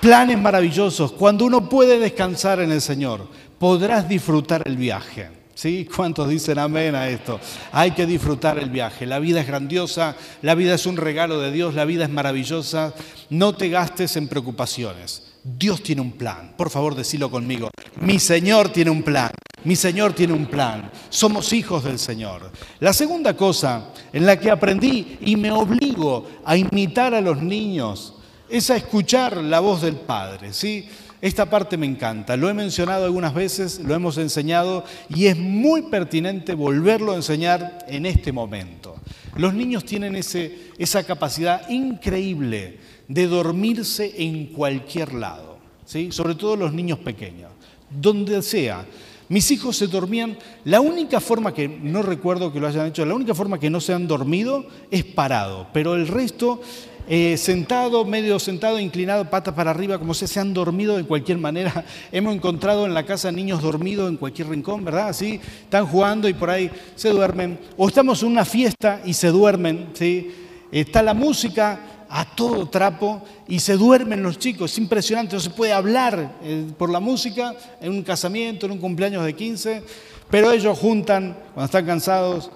Planes 0.00 0.38
maravillosos. 0.38 1.10
Cuando 1.10 1.44
uno 1.44 1.68
puede 1.68 1.98
descansar 1.98 2.60
en 2.60 2.70
el 2.70 2.80
Señor, 2.80 3.26
podrás 3.58 4.08
disfrutar 4.08 4.62
el 4.64 4.76
viaje. 4.76 5.28
¿Sí? 5.56 5.88
¿Cuántos 5.92 6.28
dicen 6.28 6.56
amén 6.60 6.94
a 6.94 7.08
esto? 7.08 7.40
Hay 7.72 7.90
que 7.90 8.06
disfrutar 8.06 8.60
el 8.60 8.70
viaje. 8.70 9.06
La 9.06 9.18
vida 9.18 9.40
es 9.40 9.48
grandiosa, 9.48 10.14
la 10.40 10.54
vida 10.54 10.74
es 10.74 10.86
un 10.86 10.96
regalo 10.96 11.40
de 11.40 11.50
Dios, 11.50 11.74
la 11.74 11.84
vida 11.84 12.04
es 12.04 12.10
maravillosa. 12.10 12.94
No 13.30 13.56
te 13.56 13.70
gastes 13.70 14.16
en 14.16 14.28
preocupaciones. 14.28 15.32
Dios 15.42 15.82
tiene 15.82 16.00
un 16.00 16.12
plan. 16.12 16.54
Por 16.56 16.70
favor, 16.70 16.94
decilo 16.94 17.28
conmigo. 17.28 17.68
Mi 18.00 18.20
Señor 18.20 18.68
tiene 18.68 18.92
un 18.92 19.02
plan. 19.02 19.32
Mi 19.64 19.74
Señor 19.74 20.12
tiene 20.12 20.32
un 20.32 20.46
plan. 20.46 20.92
Somos 21.08 21.52
hijos 21.52 21.82
del 21.82 21.98
Señor. 21.98 22.52
La 22.78 22.92
segunda 22.92 23.34
cosa 23.36 23.88
en 24.12 24.26
la 24.26 24.38
que 24.38 24.52
aprendí 24.52 25.18
y 25.22 25.34
me 25.34 25.50
obligo 25.50 26.28
a 26.44 26.56
imitar 26.56 27.14
a 27.14 27.20
los 27.20 27.42
niños 27.42 28.14
es 28.50 28.70
a 28.70 28.76
escuchar 28.76 29.36
la 29.38 29.60
voz 29.60 29.82
del 29.82 29.96
Padre. 29.96 30.52
¿sí? 30.52 30.88
Esta 31.20 31.46
parte 31.46 31.76
me 31.76 31.86
encanta. 31.86 32.36
Lo 32.36 32.48
he 32.48 32.54
mencionado 32.54 33.04
algunas 33.04 33.34
veces, 33.34 33.80
lo 33.80 33.94
hemos 33.94 34.18
enseñado 34.18 34.84
y 35.08 35.26
es 35.26 35.36
muy 35.36 35.82
pertinente 35.82 36.54
volverlo 36.54 37.12
a 37.12 37.16
enseñar 37.16 37.84
en 37.88 38.06
este 38.06 38.32
momento. 38.32 38.96
Los 39.36 39.54
niños 39.54 39.84
tienen 39.84 40.16
ese, 40.16 40.70
esa 40.78 41.04
capacidad 41.04 41.68
increíble 41.68 42.78
de 43.08 43.26
dormirse 43.26 44.14
en 44.18 44.46
cualquier 44.46 45.14
lado, 45.14 45.58
¿sí? 45.84 46.12
sobre 46.12 46.34
todo 46.34 46.56
los 46.56 46.72
niños 46.72 46.98
pequeños, 46.98 47.50
donde 47.90 48.42
sea. 48.42 48.84
Mis 49.28 49.50
hijos 49.50 49.76
se 49.76 49.88
dormían, 49.88 50.38
la 50.64 50.80
única 50.80 51.20
forma 51.20 51.52
que, 51.52 51.68
no 51.68 52.02
recuerdo 52.02 52.52
que 52.52 52.60
lo 52.60 52.66
hayan 52.66 52.86
hecho, 52.86 53.04
la 53.04 53.14
única 53.14 53.34
forma 53.34 53.58
que 53.60 53.68
no 53.68 53.80
se 53.80 53.92
han 53.92 54.06
dormido 54.06 54.66
es 54.90 55.04
parado, 55.04 55.66
pero 55.72 55.94
el 55.94 56.08
resto 56.08 56.62
eh, 57.08 57.36
sentado, 57.38 58.04
medio 58.04 58.38
sentado, 58.38 58.78
inclinado, 58.78 59.30
patas 59.30 59.54
para 59.54 59.70
arriba, 59.70 59.98
como 59.98 60.12
se, 60.12 60.26
se 60.26 60.40
han 60.40 60.52
dormido 60.52 60.96
de 60.96 61.04
cualquier 61.04 61.38
manera. 61.38 61.84
Hemos 62.12 62.34
encontrado 62.34 62.84
en 62.84 62.92
la 62.92 63.06
casa 63.06 63.32
niños 63.32 63.62
dormidos 63.62 64.10
en 64.10 64.18
cualquier 64.18 64.48
rincón, 64.48 64.84
¿verdad? 64.84 65.08
Así, 65.08 65.40
están 65.62 65.86
jugando 65.86 66.28
y 66.28 66.34
por 66.34 66.50
ahí 66.50 66.70
se 66.94 67.08
duermen. 67.08 67.58
O 67.76 67.88
estamos 67.88 68.22
en 68.22 68.28
una 68.28 68.44
fiesta 68.44 69.00
y 69.04 69.14
se 69.14 69.28
duermen, 69.28 69.88
¿sí? 69.94 70.30
Está 70.70 71.02
la 71.02 71.14
música, 71.14 71.98
a 72.10 72.24
todo 72.24 72.68
trapo 72.68 73.22
y 73.46 73.60
se 73.60 73.74
duermen 73.76 74.22
los 74.22 74.38
chicos. 74.38 74.72
Es 74.72 74.78
impresionante, 74.78 75.34
no 75.36 75.40
se 75.40 75.50
puede 75.50 75.72
hablar 75.72 76.36
eh, 76.42 76.66
por 76.76 76.90
la 76.90 77.00
música 77.00 77.54
en 77.80 77.92
un 77.92 78.02
casamiento, 78.02 78.66
en 78.66 78.72
un 78.72 78.78
cumpleaños 78.78 79.24
de 79.24 79.34
15, 79.34 79.82
pero 80.30 80.52
ellos 80.52 80.78
juntan, 80.78 81.36
cuando 81.54 81.66
están 81.66 81.86
cansados, 81.86 82.50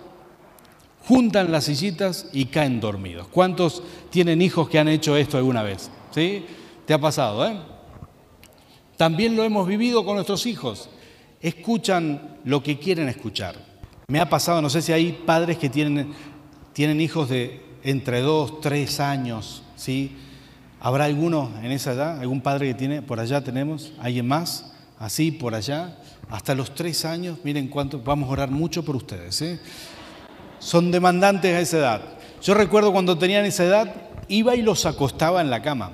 juntan 1.05 1.51
las 1.51 1.65
sillitas 1.65 2.27
y 2.33 2.47
caen 2.47 2.81
dormidos. 2.81 3.29
¿Cuántos 3.29 3.83
tienen 4.11 4.43
hijos 4.43 4.69
que 4.69 4.79
han 4.79 4.89
hecho 4.89 5.17
esto 5.17 5.37
alguna 5.37 5.63
vez? 5.63 5.91
¿Sí? 6.11 6.45
Te 6.87 6.95
ha 6.95 7.01
pasado, 7.01 7.47
¿eh? 7.47 7.57
También 8.97 9.35
lo 9.37 9.43
hemos 9.43 9.67
vivido 9.67 10.05
con 10.05 10.15
nuestros 10.15 10.47
hijos. 10.47 10.89
Escuchan 11.41 12.39
lo 12.45 12.63
que 12.63 12.79
quieren 12.79 13.09
escuchar. 13.09 13.57
Me 14.09 14.21
ha 14.21 14.29
pasado, 14.29 14.63
no 14.63 14.71
sé 14.71 14.83
si 14.83 14.93
hay 14.93 15.13
padres 15.13 15.59
que 15.59 15.69
tienen, 15.69 16.13
tienen 16.73 17.01
hijos 17.01 17.29
de 17.29 17.63
entre 17.83 18.21
dos, 18.21 18.61
tres 18.61 19.01
años, 19.01 19.63
¿sí? 19.77 20.17
¿Habrá 20.81 21.07
alguno 21.07 21.51
en 21.63 21.73
esa 21.73 21.93
edad? 21.93 22.21
¿Algún 22.21 22.41
padre 22.41 22.69
que 22.69 22.75
tiene? 22.75 23.03
Por 23.03 23.19
allá 23.19 23.43
tenemos, 23.43 23.93
¿alguien 24.01 24.27
más? 24.27 24.73
Así, 24.99 25.33
por 25.33 25.55
allá, 25.55 25.99
hasta 26.31 26.55
los 26.55 26.75
tres 26.75 27.05
años, 27.05 27.39
miren 27.43 27.69
cuánto, 27.69 28.01
vamos 28.01 28.29
a 28.29 28.33
orar 28.33 28.51
mucho 28.51 28.85
por 28.85 28.95
ustedes, 28.95 29.43
¿eh? 29.43 29.61
Son 30.63 30.93
demandantes 30.93 31.53
a 31.53 31.61
esa 31.61 31.79
edad. 31.79 32.03
Yo 32.41 32.55
recuerdo 32.55 32.93
cuando 32.93 33.19
tenían 33.19 33.45
esa 33.45 33.65
edad, 33.65 33.95
iba 34.29 34.55
y 34.55 34.63
los 34.63 34.87
acostaba 34.87 35.41
en 35.41 35.51
la 35.51 35.61
cama. 35.61 35.91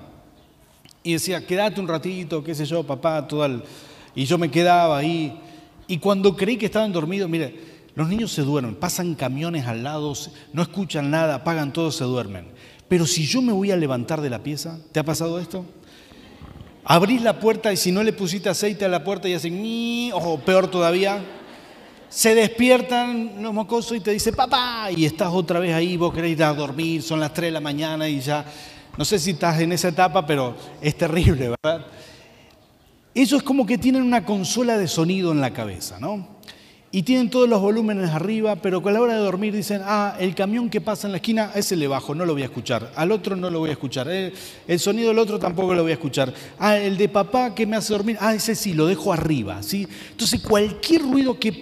Y 1.02 1.14
decía, 1.14 1.46
quédate 1.46 1.80
un 1.80 1.88
ratito, 1.88 2.44
qué 2.44 2.54
sé 2.54 2.66
yo, 2.66 2.84
papá, 2.84 3.26
todo 3.26 3.46
el... 3.46 3.62
Y 4.14 4.26
yo 4.26 4.36
me 4.36 4.50
quedaba 4.50 4.98
ahí. 4.98 5.40
Y 5.86 5.96
cuando 5.96 6.36
creí 6.36 6.58
que 6.58 6.66
estaban 6.66 6.92
dormidos, 6.92 7.30
mire, 7.30 7.58
los 7.94 8.10
niños 8.10 8.30
se 8.30 8.42
duermen, 8.42 8.74
pasan 8.74 9.14
camiones 9.14 9.66
al 9.66 9.82
lado, 9.82 10.12
no 10.52 10.60
escuchan 10.60 11.10
nada, 11.10 11.36
apagan 11.36 11.72
todo, 11.72 11.90
se 11.90 12.04
duermen. 12.04 12.48
Pero 12.88 13.06
si 13.06 13.24
yo 13.24 13.40
me 13.40 13.54
voy 13.54 13.70
a 13.70 13.76
levantar 13.76 14.20
de 14.20 14.28
la 14.28 14.42
pieza, 14.42 14.78
¿te 14.92 15.00
ha 15.00 15.04
pasado 15.04 15.40
esto? 15.40 15.64
Abrís 16.84 17.22
la 17.22 17.40
puerta 17.40 17.72
y 17.72 17.78
si 17.78 17.90
no 17.90 18.02
le 18.02 18.12
pusiste 18.12 18.50
aceite 18.50 18.84
a 18.84 18.88
la 18.88 19.02
puerta 19.02 19.30
y 19.30 19.32
hacen 19.32 20.10
o 20.12 20.38
peor 20.40 20.68
todavía, 20.68 21.22
se 22.08 22.34
despiertan 22.34 23.42
los 23.42 23.52
mocosos 23.52 23.96
y 23.96 24.00
te 24.00 24.10
dicen, 24.12 24.34
papá, 24.34 24.90
y 24.94 25.04
estás 25.04 25.28
otra 25.32 25.58
vez 25.60 25.74
ahí, 25.74 25.96
vos 25.96 26.12
querés 26.12 26.32
ir 26.32 26.42
a 26.42 26.52
dormir, 26.54 27.02
son 27.02 27.20
las 27.20 27.32
3 27.34 27.48
de 27.48 27.52
la 27.52 27.60
mañana 27.60 28.08
y 28.08 28.20
ya, 28.20 28.44
no 28.96 29.04
sé 29.04 29.18
si 29.18 29.32
estás 29.32 29.60
en 29.60 29.72
esa 29.72 29.88
etapa, 29.88 30.26
pero 30.26 30.56
es 30.80 30.96
terrible, 30.96 31.50
¿verdad? 31.50 31.86
Eso 33.14 33.36
es 33.36 33.42
como 33.42 33.66
que 33.66 33.78
tienen 33.78 34.02
una 34.02 34.24
consola 34.24 34.78
de 34.78 34.88
sonido 34.88 35.32
en 35.32 35.40
la 35.40 35.52
cabeza, 35.52 35.98
¿no? 36.00 36.38
y 36.90 37.02
tienen 37.02 37.28
todos 37.28 37.48
los 37.48 37.60
volúmenes 37.60 38.10
arriba, 38.10 38.56
pero 38.56 38.82
con 38.82 38.94
la 38.94 39.00
hora 39.00 39.14
de 39.14 39.20
dormir 39.20 39.54
dicen, 39.54 39.82
ah, 39.84 40.16
el 40.18 40.34
camión 40.34 40.70
que 40.70 40.80
pasa 40.80 41.06
en 41.06 41.12
la 41.12 41.18
esquina, 41.18 41.52
ese 41.54 41.76
le 41.76 41.86
bajo, 41.86 42.14
no 42.14 42.24
lo 42.24 42.32
voy 42.32 42.42
a 42.42 42.46
escuchar, 42.46 42.92
al 42.96 43.12
otro 43.12 43.36
no 43.36 43.50
lo 43.50 43.58
voy 43.58 43.70
a 43.70 43.72
escuchar, 43.72 44.08
el, 44.08 44.32
sonido 44.78 45.08
del 45.08 45.18
otro 45.18 45.38
tampoco 45.38 45.74
lo 45.74 45.82
voy 45.82 45.90
a 45.90 45.94
escuchar, 45.94 46.32
ah, 46.58 46.78
el 46.78 46.96
de 46.96 47.08
papá 47.08 47.54
que 47.54 47.66
me 47.66 47.76
hace 47.76 47.92
dormir, 47.92 48.16
ah, 48.20 48.34
ese 48.34 48.54
sí, 48.54 48.72
lo 48.72 48.86
dejo 48.86 49.12
arriba, 49.12 49.62
¿sí? 49.62 49.86
Entonces 50.10 50.40
cualquier 50.40 51.02
ruido 51.02 51.38
que 51.38 51.52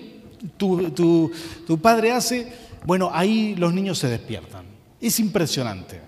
tu, 0.57 1.31
tu 1.66 1.78
padre 1.78 2.12
hace, 2.12 2.52
bueno, 2.85 3.11
ahí 3.12 3.55
los 3.57 3.73
niños 3.73 3.99
se 3.99 4.09
despiertan. 4.09 4.64
Es 5.00 5.19
impresionante. 5.21 6.00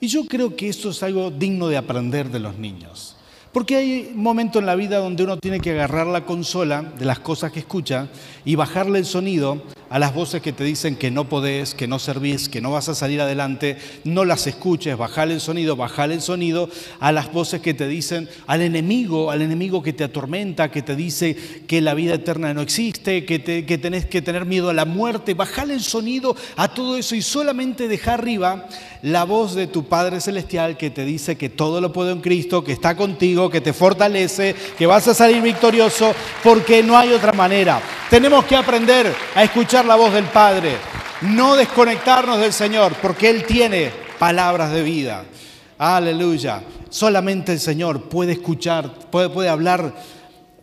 Y 0.00 0.08
yo 0.08 0.26
creo 0.26 0.54
que 0.54 0.68
esto 0.68 0.90
es 0.90 1.02
algo 1.02 1.30
digno 1.30 1.68
de 1.68 1.76
aprender 1.76 2.30
de 2.30 2.40
los 2.40 2.58
niños. 2.58 3.16
Porque 3.54 3.76
hay 3.76 4.12
momentos 4.14 4.60
en 4.60 4.66
la 4.66 4.74
vida 4.74 4.98
donde 4.98 5.22
uno 5.22 5.38
tiene 5.38 5.60
que 5.60 5.70
agarrar 5.70 6.08
la 6.08 6.26
consola 6.26 6.82
de 6.82 7.04
las 7.04 7.20
cosas 7.20 7.52
que 7.52 7.60
escucha 7.60 8.08
y 8.44 8.56
bajarle 8.56 8.98
el 8.98 9.04
sonido 9.04 9.62
a 9.94 10.00
las 10.00 10.12
voces 10.12 10.42
que 10.42 10.52
te 10.52 10.64
dicen 10.64 10.96
que 10.96 11.12
no 11.12 11.28
podés, 11.28 11.72
que 11.72 11.86
no 11.86 12.00
servís, 12.00 12.48
que 12.48 12.60
no 12.60 12.72
vas 12.72 12.88
a 12.88 12.96
salir 12.96 13.20
adelante, 13.20 13.78
no 14.02 14.24
las 14.24 14.48
escuches, 14.48 14.98
bajale 14.98 15.34
el 15.34 15.40
sonido, 15.40 15.76
bajale 15.76 16.14
el 16.14 16.20
sonido 16.20 16.68
a 16.98 17.12
las 17.12 17.32
voces 17.32 17.60
que 17.60 17.74
te 17.74 17.86
dicen, 17.86 18.28
al 18.48 18.62
enemigo, 18.62 19.30
al 19.30 19.40
enemigo 19.40 19.84
que 19.84 19.92
te 19.92 20.02
atormenta, 20.02 20.72
que 20.72 20.82
te 20.82 20.96
dice 20.96 21.36
que 21.68 21.80
la 21.80 21.94
vida 21.94 22.14
eterna 22.14 22.52
no 22.52 22.60
existe, 22.60 23.24
que, 23.24 23.40
que 23.40 23.78
tenés 23.78 24.06
que 24.06 24.20
tener 24.20 24.46
miedo 24.46 24.68
a 24.68 24.74
la 24.74 24.84
muerte, 24.84 25.34
bajale 25.34 25.74
el 25.74 25.82
sonido 25.84 26.34
a 26.56 26.74
todo 26.74 26.96
eso 26.96 27.14
y 27.14 27.22
solamente 27.22 27.86
deja 27.86 28.14
arriba 28.14 28.66
la 29.02 29.22
voz 29.22 29.54
de 29.54 29.68
tu 29.68 29.84
Padre 29.84 30.20
Celestial 30.20 30.76
que 30.76 30.90
te 30.90 31.04
dice 31.04 31.36
que 31.36 31.50
todo 31.50 31.80
lo 31.80 31.92
puedo 31.92 32.10
en 32.10 32.20
Cristo, 32.20 32.64
que 32.64 32.72
está 32.72 32.96
contigo, 32.96 33.48
que 33.48 33.60
te 33.60 33.72
fortalece, 33.72 34.56
que 34.76 34.86
vas 34.86 35.06
a 35.06 35.14
salir 35.14 35.40
victorioso, 35.40 36.12
porque 36.42 36.82
no 36.82 36.98
hay 36.98 37.12
otra 37.12 37.32
manera. 37.32 37.80
Tenemos 38.14 38.44
que 38.44 38.54
aprender 38.54 39.12
a 39.34 39.42
escuchar 39.42 39.84
la 39.84 39.96
voz 39.96 40.12
del 40.12 40.26
Padre, 40.26 40.76
no 41.22 41.56
desconectarnos 41.56 42.38
del 42.38 42.52
Señor, 42.52 42.94
porque 43.02 43.28
Él 43.28 43.44
tiene 43.44 43.90
palabras 44.20 44.70
de 44.70 44.84
vida. 44.84 45.24
Aleluya. 45.78 46.62
Solamente 46.90 47.50
el 47.50 47.58
Señor 47.58 48.02
puede 48.02 48.30
escuchar, 48.30 49.10
puede, 49.10 49.30
puede 49.30 49.48
hablar 49.48 49.92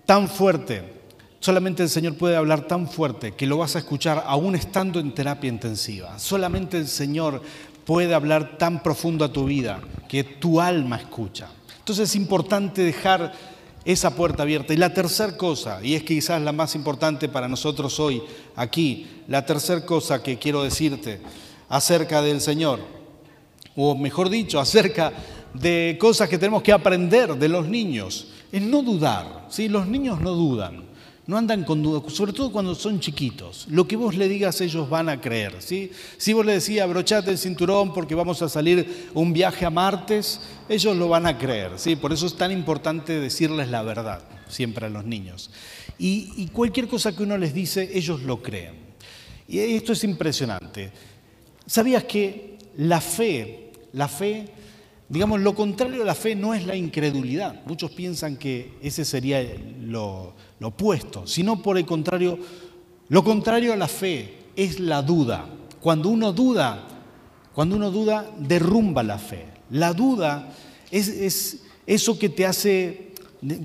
tan 0.05 0.29
fuerte. 0.29 0.93
Solamente 1.41 1.83
el 1.83 1.89
Señor 1.89 2.15
puede 2.15 2.37
hablar 2.37 2.67
tan 2.67 2.87
fuerte 2.87 3.33
que 3.33 3.47
lo 3.47 3.57
vas 3.57 3.75
a 3.75 3.79
escuchar 3.79 4.23
aún 4.25 4.55
estando 4.55 5.01
en 5.01 5.13
terapia 5.13 5.49
intensiva. 5.49 6.17
Solamente 6.19 6.77
el 6.77 6.87
Señor 6.87 7.41
puede 7.83 8.13
hablar 8.13 8.57
tan 8.57 8.81
profundo 8.81 9.25
a 9.25 9.33
tu 9.33 9.43
vida 9.43 9.81
que 10.07 10.23
tu 10.23 10.61
alma 10.61 10.95
escucha. 10.95 11.49
Entonces 11.79 12.11
es 12.11 12.15
importante 12.15 12.81
dejar 12.81 13.33
esa 13.85 14.15
puerta 14.15 14.43
abierta. 14.43 14.73
Y 14.73 14.77
la 14.77 14.93
tercera 14.93 15.35
cosa, 15.37 15.79
y 15.83 15.95
es 15.95 16.03
quizás 16.03 16.41
la 16.41 16.51
más 16.51 16.75
importante 16.75 17.29
para 17.29 17.47
nosotros 17.47 17.99
hoy, 17.99 18.21
aquí, 18.55 19.07
la 19.27 19.45
tercera 19.45 19.85
cosa 19.85 20.21
que 20.21 20.37
quiero 20.37 20.63
decirte 20.63 21.19
acerca 21.69 22.21
del 22.21 22.41
Señor, 22.41 22.79
o 23.75 23.95
mejor 23.95 24.29
dicho, 24.29 24.59
acerca 24.59 25.13
de 25.53 25.97
cosas 25.99 26.29
que 26.29 26.37
tenemos 26.37 26.61
que 26.61 26.73
aprender 26.73 27.35
de 27.35 27.49
los 27.49 27.67
niños, 27.67 28.27
es 28.51 28.61
no 28.61 28.81
dudar. 28.81 29.47
¿sí? 29.49 29.69
Los 29.69 29.87
niños 29.87 30.19
no 30.21 30.31
dudan. 30.31 30.90
No 31.27 31.37
andan 31.37 31.63
con 31.63 31.83
dudas, 31.83 32.11
sobre 32.13 32.33
todo 32.33 32.51
cuando 32.51 32.73
son 32.73 32.99
chiquitos. 32.99 33.67
Lo 33.69 33.87
que 33.87 33.95
vos 33.95 34.15
le 34.15 34.27
digas 34.27 34.59
ellos 34.61 34.89
van 34.89 35.07
a 35.07 35.21
creer. 35.21 35.55
¿sí? 35.59 35.91
Si 36.17 36.33
vos 36.33 36.45
le 36.45 36.53
decís 36.53 36.81
abrochate 36.81 37.31
el 37.31 37.37
cinturón 37.37 37.93
porque 37.93 38.15
vamos 38.15 38.41
a 38.41 38.49
salir 38.49 39.09
un 39.13 39.31
viaje 39.31 39.65
a 39.65 39.69
martes, 39.69 40.41
ellos 40.67 40.95
lo 40.97 41.09
van 41.09 41.27
a 41.27 41.37
creer. 41.37 41.73
¿sí? 41.77 41.95
Por 41.95 42.11
eso 42.11 42.25
es 42.25 42.35
tan 42.35 42.51
importante 42.51 43.19
decirles 43.19 43.69
la 43.69 43.83
verdad 43.83 44.23
siempre 44.47 44.87
a 44.87 44.89
los 44.89 45.05
niños. 45.05 45.51
Y, 45.99 46.33
y 46.37 46.47
cualquier 46.47 46.87
cosa 46.87 47.15
que 47.15 47.23
uno 47.23 47.37
les 47.37 47.53
dice, 47.53 47.89
ellos 47.93 48.23
lo 48.23 48.41
creen. 48.41 48.73
Y 49.47 49.59
esto 49.59 49.93
es 49.93 50.03
impresionante. 50.03 50.91
¿Sabías 51.65 52.03
que 52.05 52.57
la 52.77 52.99
fe, 52.99 53.71
la 53.93 54.07
fe 54.07 54.51
Digamos, 55.11 55.41
lo 55.41 55.53
contrario 55.53 56.03
a 56.03 56.05
la 56.05 56.15
fe 56.15 56.35
no 56.35 56.53
es 56.53 56.65
la 56.65 56.77
incredulidad. 56.77 57.65
Muchos 57.65 57.91
piensan 57.91 58.37
que 58.37 58.75
ese 58.81 59.03
sería 59.03 59.45
lo, 59.81 60.33
opuesto, 60.67 61.25
sino 61.27 61.61
por 61.61 61.77
el 61.77 61.85
contrario, 61.85 62.37
lo 63.09 63.23
contrario 63.23 63.73
a 63.73 63.77
la 63.77 63.87
fe 63.87 64.45
es 64.55 64.79
la 64.79 65.01
duda. 65.01 65.45
Cuando 65.79 66.09
uno 66.09 66.31
duda, 66.31 66.87
Cuando 67.53 67.75
uno 67.75 67.91
duda, 67.91 68.31
derrumba 68.37 69.03
la 69.03 69.17
fe. 69.17 69.45
La 69.71 69.93
duda 69.93 70.53
es, 70.89 71.57
eso 71.85 72.17
que 72.17 72.29
te 72.29 72.45
hace, 72.45 73.13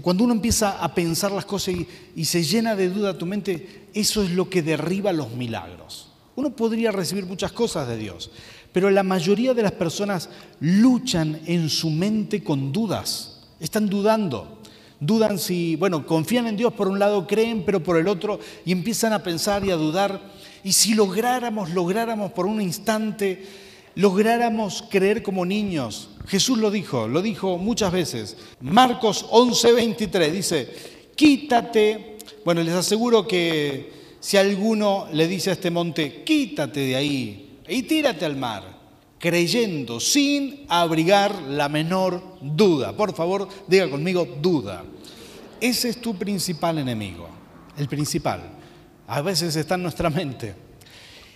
cuando 0.02 0.24
uno 0.24 0.32
empieza 0.32 0.82
a 0.82 0.92
pensar 0.92 1.30
las 1.30 1.44
cosas 1.44 1.74
y, 1.74 1.86
y 2.16 2.24
se 2.24 2.42
llena 2.42 2.74
de 2.74 2.88
duda 2.88 3.16
tu 3.16 3.26
mente, 3.26 3.88
eso 3.94 4.22
es 4.22 4.30
lo 4.32 4.50
que 4.50 4.62
derriba 4.62 5.12
los 5.12 5.32
milagros. 5.32 6.08
Uno 6.34 6.50
podría 6.50 6.90
recibir 6.90 7.26
muchas 7.26 7.52
cosas 7.52 7.86
de 7.86 7.96
Dios, 7.96 8.30
pero 8.72 8.90
la 8.90 9.02
mayoría 9.02 9.54
de 9.54 9.62
las 9.62 9.72
personas 9.72 10.28
luchan 10.60 11.40
en 11.46 11.68
su 11.68 11.90
mente 11.90 12.42
con 12.42 12.72
dudas, 12.72 13.46
están 13.60 13.88
dudando. 13.88 14.55
Dudan 14.98 15.38
si, 15.38 15.76
bueno, 15.76 16.06
confían 16.06 16.46
en 16.46 16.56
Dios 16.56 16.72
por 16.72 16.88
un 16.88 16.98
lado, 16.98 17.26
creen, 17.26 17.64
pero 17.64 17.82
por 17.82 17.96
el 17.96 18.08
otro, 18.08 18.40
y 18.64 18.72
empiezan 18.72 19.12
a 19.12 19.22
pensar 19.22 19.64
y 19.64 19.70
a 19.70 19.76
dudar. 19.76 20.32
Y 20.64 20.72
si 20.72 20.94
lográramos, 20.94 21.70
lográramos 21.70 22.32
por 22.32 22.46
un 22.46 22.60
instante, 22.62 23.44
lográramos 23.94 24.84
creer 24.90 25.22
como 25.22 25.44
niños. 25.44 26.10
Jesús 26.26 26.58
lo 26.58 26.70
dijo, 26.70 27.08
lo 27.08 27.22
dijo 27.22 27.58
muchas 27.58 27.92
veces. 27.92 28.36
Marcos 28.60 29.26
11:23 29.30 30.30
dice, 30.30 30.68
quítate, 31.14 32.18
bueno, 32.44 32.62
les 32.62 32.74
aseguro 32.74 33.26
que 33.26 33.92
si 34.20 34.36
alguno 34.36 35.06
le 35.12 35.28
dice 35.28 35.50
a 35.50 35.52
este 35.52 35.70
monte, 35.70 36.22
quítate 36.24 36.80
de 36.80 36.96
ahí 36.96 37.58
y 37.68 37.82
tírate 37.82 38.24
al 38.24 38.36
mar, 38.36 38.75
creyendo 39.18 40.00
sin 40.00 40.66
abrigar 40.68 41.42
la 41.42 41.68
menor 41.68 42.23
duda. 42.40 42.96
Por 42.96 43.14
favor, 43.14 43.49
diga 43.66 43.88
conmigo 43.90 44.26
duda. 44.40 44.85
Ese 45.61 45.88
es 45.88 46.00
tu 46.00 46.16
principal 46.16 46.78
enemigo, 46.78 47.28
el 47.78 47.88
principal. 47.88 48.42
A 49.06 49.23
veces 49.23 49.56
está 49.56 49.76
en 49.76 49.82
nuestra 49.82 50.11
mente. 50.11 50.54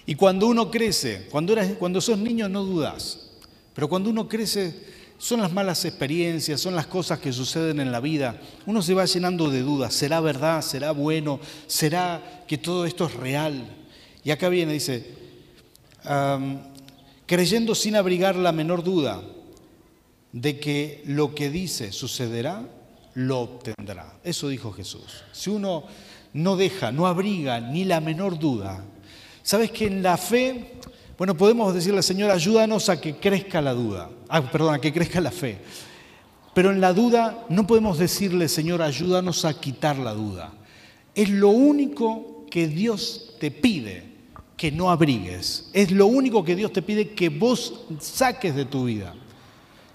Y 0.06 0.14
cuando 0.14 0.46
uno 0.46 0.70
crece, 0.70 1.28
cuando, 1.30 1.52
eres, 1.52 1.74
cuando 1.78 2.00
sos 2.00 2.18
niño 2.18 2.48
no 2.48 2.64
dudas, 2.64 3.30
pero 3.74 3.88
cuando 3.88 4.10
uno 4.10 4.28
crece 4.28 5.00
son 5.18 5.40
las 5.40 5.52
malas 5.52 5.84
experiencias, 5.84 6.60
son 6.60 6.74
las 6.74 6.86
cosas 6.86 7.18
que 7.18 7.32
suceden 7.32 7.78
en 7.78 7.92
la 7.92 8.00
vida. 8.00 8.40
Uno 8.64 8.80
se 8.80 8.94
va 8.94 9.04
llenando 9.04 9.50
de 9.50 9.60
dudas. 9.60 9.92
¿Será 9.92 10.20
verdad? 10.20 10.62
¿Será 10.62 10.92
bueno? 10.92 11.40
¿Será 11.66 12.42
que 12.48 12.56
todo 12.56 12.86
esto 12.86 13.04
es 13.04 13.14
real? 13.14 13.66
Y 14.24 14.30
acá 14.30 14.48
viene, 14.48 14.72
dice, 14.72 15.14
creyendo 17.30 17.76
sin 17.76 17.94
abrigar 17.94 18.34
la 18.34 18.50
menor 18.50 18.82
duda 18.82 19.22
de 20.32 20.58
que 20.58 21.00
lo 21.06 21.32
que 21.32 21.48
dice 21.48 21.92
sucederá, 21.92 22.68
lo 23.14 23.38
obtendrá. 23.38 24.18
Eso 24.24 24.48
dijo 24.48 24.72
Jesús. 24.72 25.22
Si 25.30 25.48
uno 25.48 25.84
no 26.32 26.56
deja, 26.56 26.90
no 26.90 27.06
abriga 27.06 27.60
ni 27.60 27.84
la 27.84 28.00
menor 28.00 28.36
duda, 28.36 28.84
sabes 29.44 29.70
que 29.70 29.86
en 29.86 30.02
la 30.02 30.16
fe 30.16 30.72
bueno, 31.16 31.36
podemos 31.36 31.72
decirle, 31.72 32.02
Señor, 32.02 32.32
ayúdanos 32.32 32.88
a 32.88 33.00
que 33.00 33.14
crezca 33.18 33.62
la 33.62 33.74
duda. 33.74 34.10
Ah, 34.28 34.50
perdón, 34.50 34.74
a 34.74 34.80
que 34.80 34.92
crezca 34.92 35.20
la 35.20 35.30
fe. 35.30 35.58
Pero 36.52 36.72
en 36.72 36.80
la 36.80 36.92
duda 36.92 37.46
no 37.48 37.64
podemos 37.64 37.96
decirle, 37.96 38.48
Señor, 38.48 38.82
ayúdanos 38.82 39.44
a 39.44 39.60
quitar 39.60 39.98
la 39.98 40.14
duda. 40.14 40.52
Es 41.14 41.28
lo 41.28 41.50
único 41.50 42.44
que 42.50 42.66
Dios 42.66 43.36
te 43.38 43.52
pide 43.52 44.09
que 44.60 44.70
no 44.70 44.90
abrigues. 44.90 45.70
Es 45.72 45.90
lo 45.90 46.04
único 46.04 46.44
que 46.44 46.54
Dios 46.54 46.70
te 46.70 46.82
pide 46.82 47.12
que 47.12 47.30
vos 47.30 47.80
saques 47.98 48.54
de 48.54 48.66
tu 48.66 48.84
vida. 48.84 49.14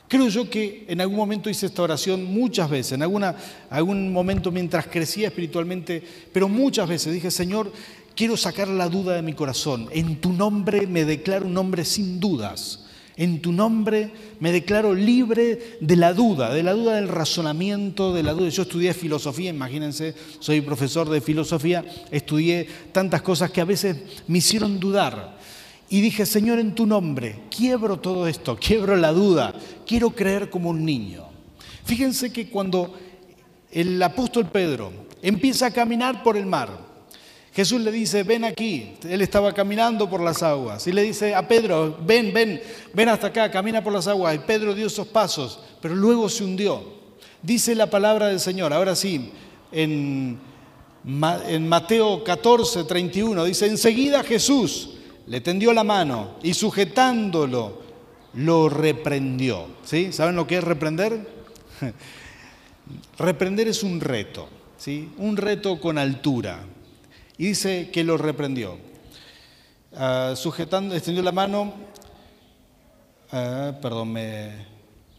Creo 0.08 0.28
yo 0.28 0.50
que 0.50 0.86
en 0.88 1.02
algún 1.02 1.18
momento 1.18 1.52
hice 1.52 1.68
esta 1.68 1.84
oración 1.84 2.24
muchas 2.24 2.68
veces, 2.68 2.94
en 2.94 3.04
alguna, 3.04 3.36
algún 3.70 4.12
momento 4.12 4.52
mientras 4.52 4.88
crecía 4.88 5.28
espiritualmente, 5.28 6.02
pero 6.34 6.50
muchas 6.50 6.90
veces 6.90 7.14
dije, 7.14 7.30
Señor, 7.30 7.72
quiero 8.16 8.36
sacar 8.36 8.68
la 8.68 8.90
duda 8.90 9.14
de 9.14 9.22
mi 9.22 9.34
corazón. 9.34 9.88
En 9.92 10.20
tu 10.20 10.34
nombre 10.34 10.88
me 10.88 11.06
declaro 11.06 11.46
un 11.46 11.58
hombre 11.60 11.86
sin 11.86 12.20
dudas. 12.20 12.85
En 13.18 13.42
tu 13.42 13.54
nombre 13.54 14.12
me 14.42 14.52
declaro 14.52 14.94
libre 14.94 15.78
de 15.80 15.96
la 15.96 16.14
duda, 16.14 16.54
de 16.54 16.64
la 16.64 16.74
duda 16.74 16.96
del 16.96 17.08
razonamiento, 17.08 18.14
de 18.14 18.24
la 18.24 18.34
duda. 18.34 18.50
Yo 18.50 18.64
estudié 18.64 18.94
filosofía, 18.94 19.52
imagínense, 19.52 20.14
soy 20.40 20.60
profesor 20.60 21.10
de 21.10 21.22
filosofía, 21.22 21.86
estudié 22.12 22.68
tantas 22.92 23.22
cosas 23.22 23.52
que 23.52 23.62
a 23.62 23.66
veces 23.66 23.98
me 24.28 24.40
hicieron 24.40 24.80
dudar. 24.80 25.38
Y 25.90 26.02
dije, 26.02 26.26
Señor, 26.26 26.60
en 26.60 26.76
tu 26.76 26.86
nombre, 26.86 27.44
quiebro 27.56 28.00
todo 28.00 28.28
esto, 28.28 28.58
quiebro 28.58 28.98
la 28.98 29.14
duda, 29.14 29.54
quiero 29.88 30.10
creer 30.10 30.50
como 30.50 30.72
un 30.72 30.84
niño. 30.84 31.24
Fíjense 31.86 32.34
que 32.34 32.50
cuando 32.50 32.94
el 33.72 34.02
apóstol 34.02 34.48
Pedro 34.52 34.92
empieza 35.22 35.68
a 35.68 35.72
caminar 35.72 36.22
por 36.22 36.36
el 36.36 36.48
mar, 36.48 36.85
Jesús 37.56 37.80
le 37.80 37.92
dice, 37.92 38.24
ven 38.24 38.44
aquí. 38.44 38.96
Él 39.08 39.22
estaba 39.22 39.54
caminando 39.54 40.10
por 40.10 40.20
las 40.20 40.44
aguas. 40.44 40.86
Y 40.88 40.92
le 40.92 41.04
dice 41.04 41.34
a 41.34 41.48
Pedro, 41.48 41.98
ven, 42.06 42.34
ven, 42.34 42.62
ven 42.94 43.08
hasta 43.08 43.28
acá, 43.28 43.50
camina 43.50 43.82
por 43.82 43.94
las 43.94 44.08
aguas. 44.08 44.36
Y 44.36 44.40
Pedro 44.40 44.76
dio 44.76 44.88
esos 44.88 45.08
pasos, 45.08 45.62
pero 45.82 45.96
luego 45.96 46.28
se 46.28 46.44
hundió. 46.44 46.84
Dice 47.42 47.74
la 47.74 47.90
palabra 47.90 48.28
del 48.28 48.42
Señor. 48.42 48.74
Ahora 48.74 48.94
sí, 48.94 49.32
en, 49.72 50.38
Mateo 51.06 52.26
14, 52.26 52.84
31, 52.84 53.46
dice, 53.46 53.68
enseguida 53.68 54.22
Jesús 54.24 54.90
le 55.26 55.40
tendió 55.40 55.72
la 55.72 55.86
mano 55.86 56.36
y 56.44 56.54
sujetándolo, 56.54 57.82
lo 58.34 58.68
reprendió. 58.68 59.68
¿Sí? 59.86 60.12
¿Saben 60.12 60.36
lo 60.36 60.46
que 60.46 60.58
es 60.58 60.64
reprender? 60.64 61.26
reprender 63.18 63.70
es 63.70 63.82
un 63.82 64.02
reto, 64.02 64.50
¿sí? 64.78 65.10
Un 65.18 65.38
reto 65.38 65.80
con 65.80 65.98
altura 65.98 66.66
y 67.38 67.48
dice 67.48 67.90
que 67.92 68.04
lo 68.04 68.18
reprendió. 68.18 68.78
Ah, 69.96 70.34
extendió 70.34 71.24
la 71.24 71.32
mano, 71.32 71.74
ah, 73.32 73.74
perdón, 73.82 74.12
me, 74.12 74.52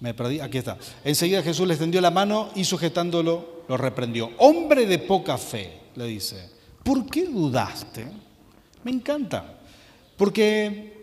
me 0.01 0.15
perdí, 0.15 0.41
aquí 0.41 0.59
está. 0.59 0.77
Enseguida 1.05 1.43
Jesús 1.43 1.67
le 1.67 1.75
extendió 1.75 2.01
la 2.01 2.11
mano 2.11 2.51
y 2.55 2.65
sujetándolo 2.65 3.65
lo 3.69 3.77
reprendió. 3.77 4.31
Hombre 4.39 4.87
de 4.87 4.99
poca 4.99 5.39
fe, 5.39 5.81
le 5.95 6.07
dice, 6.07 6.51
¿por 6.83 7.07
qué 7.07 7.27
dudaste? 7.27 8.07
Me 8.85 8.91
encanta, 8.91 9.59
porque, 10.17 10.95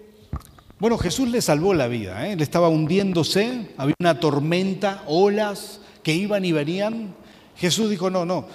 bueno, 0.80 0.97
Jesús 0.97 1.30
le 1.30 1.41
salvó 1.41 1.73
la 1.73 1.88
vida, 1.88 2.28
¿eh? 2.28 2.36
le 2.36 2.43
estaba 2.43 2.69
hundiéndose, 2.69 3.71
había 3.78 3.95
una 3.99 4.19
tormenta, 4.19 5.04
olas 5.08 5.82
que 6.02 6.13
iban 6.13 6.45
y 6.45 6.52
venían. 6.52 7.15
Jesús 7.56 7.89
dijo, 7.89 8.10
no, 8.10 8.26
no, 8.26 8.47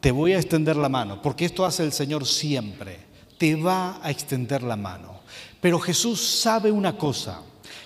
te 0.00 0.10
voy 0.10 0.32
a 0.32 0.38
extender 0.38 0.76
la 0.76 0.88
mano, 0.88 1.20
porque 1.22 1.44
esto 1.44 1.64
hace 1.64 1.82
el 1.82 1.92
Señor 1.92 2.26
siempre, 2.26 2.98
te 3.38 3.54
va 3.56 4.00
a 4.02 4.10
extender 4.10 4.62
la 4.62 4.76
mano. 4.76 5.20
Pero 5.60 5.78
Jesús 5.78 6.20
sabe 6.20 6.70
una 6.70 6.96
cosa, 6.96 7.40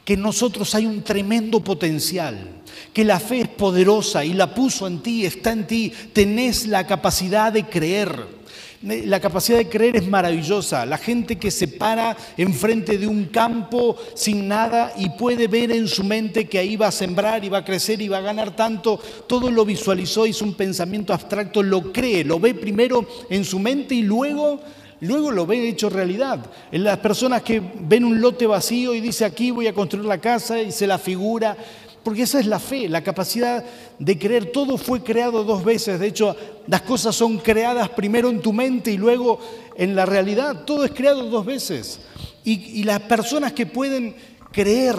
que 0.04 0.14
en 0.14 0.22
nosotros 0.22 0.74
hay 0.74 0.86
un 0.86 1.02
tremendo 1.02 1.60
potencial, 1.60 2.62
que 2.92 3.04
la 3.04 3.20
fe 3.20 3.42
es 3.42 3.48
poderosa 3.48 4.24
y 4.24 4.32
la 4.32 4.54
puso 4.54 4.86
en 4.86 5.02
ti, 5.02 5.24
está 5.24 5.52
en 5.52 5.66
ti, 5.66 5.92
tenés 6.12 6.66
la 6.66 6.86
capacidad 6.86 7.52
de 7.52 7.66
creer. 7.66 8.39
La 8.82 9.20
capacidad 9.20 9.58
de 9.58 9.68
creer 9.68 9.96
es 9.96 10.08
maravillosa. 10.08 10.86
La 10.86 10.96
gente 10.96 11.36
que 11.36 11.50
se 11.50 11.68
para 11.68 12.16
enfrente 12.38 12.96
de 12.96 13.06
un 13.06 13.26
campo 13.26 13.94
sin 14.14 14.48
nada 14.48 14.94
y 14.96 15.10
puede 15.10 15.48
ver 15.48 15.70
en 15.70 15.86
su 15.86 16.02
mente 16.02 16.48
que 16.48 16.58
ahí 16.58 16.76
va 16.76 16.86
a 16.86 16.92
sembrar 16.92 17.44
y 17.44 17.50
va 17.50 17.58
a 17.58 17.64
crecer 17.64 18.00
y 18.00 18.08
va 18.08 18.18
a 18.18 18.22
ganar 18.22 18.56
tanto, 18.56 18.98
todo 19.26 19.50
lo 19.50 19.66
visualizó, 19.66 20.26
hizo 20.26 20.46
un 20.46 20.54
pensamiento 20.54 21.12
abstracto, 21.12 21.62
lo 21.62 21.92
cree, 21.92 22.24
lo 22.24 22.40
ve 22.40 22.54
primero 22.54 23.06
en 23.28 23.44
su 23.44 23.58
mente 23.58 23.94
y 23.94 24.02
luego 24.02 24.60
luego 25.00 25.30
lo 25.30 25.44
ve 25.44 25.68
hecho 25.68 25.90
realidad. 25.90 26.40
Las 26.72 26.98
personas 26.98 27.42
que 27.42 27.60
ven 27.60 28.04
un 28.04 28.18
lote 28.18 28.46
vacío 28.46 28.94
y 28.94 29.00
dice 29.00 29.26
aquí 29.26 29.50
voy 29.50 29.66
a 29.66 29.74
construir 29.74 30.06
la 30.06 30.18
casa 30.18 30.60
y 30.60 30.72
se 30.72 30.86
la 30.86 30.98
figura, 30.98 31.54
porque 32.02 32.22
esa 32.22 32.40
es 32.40 32.46
la 32.46 32.58
fe, 32.58 32.88
la 32.88 33.02
capacidad 33.02 33.64
de 33.98 34.18
creer. 34.18 34.52
Todo 34.52 34.78
fue 34.78 35.02
creado 35.02 35.44
dos 35.44 35.62
veces. 35.64 36.00
De 36.00 36.06
hecho, 36.06 36.34
las 36.66 36.82
cosas 36.82 37.14
son 37.14 37.38
creadas 37.38 37.90
primero 37.90 38.30
en 38.30 38.40
tu 38.40 38.52
mente 38.52 38.90
y 38.90 38.96
luego 38.96 39.38
en 39.76 39.94
la 39.94 40.06
realidad. 40.06 40.64
Todo 40.64 40.84
es 40.84 40.92
creado 40.92 41.24
dos 41.24 41.44
veces. 41.44 42.00
Y, 42.42 42.84
las 42.84 43.00
personas 43.00 43.52
que 43.52 43.66
pueden 43.66 44.16
creer, 44.50 44.96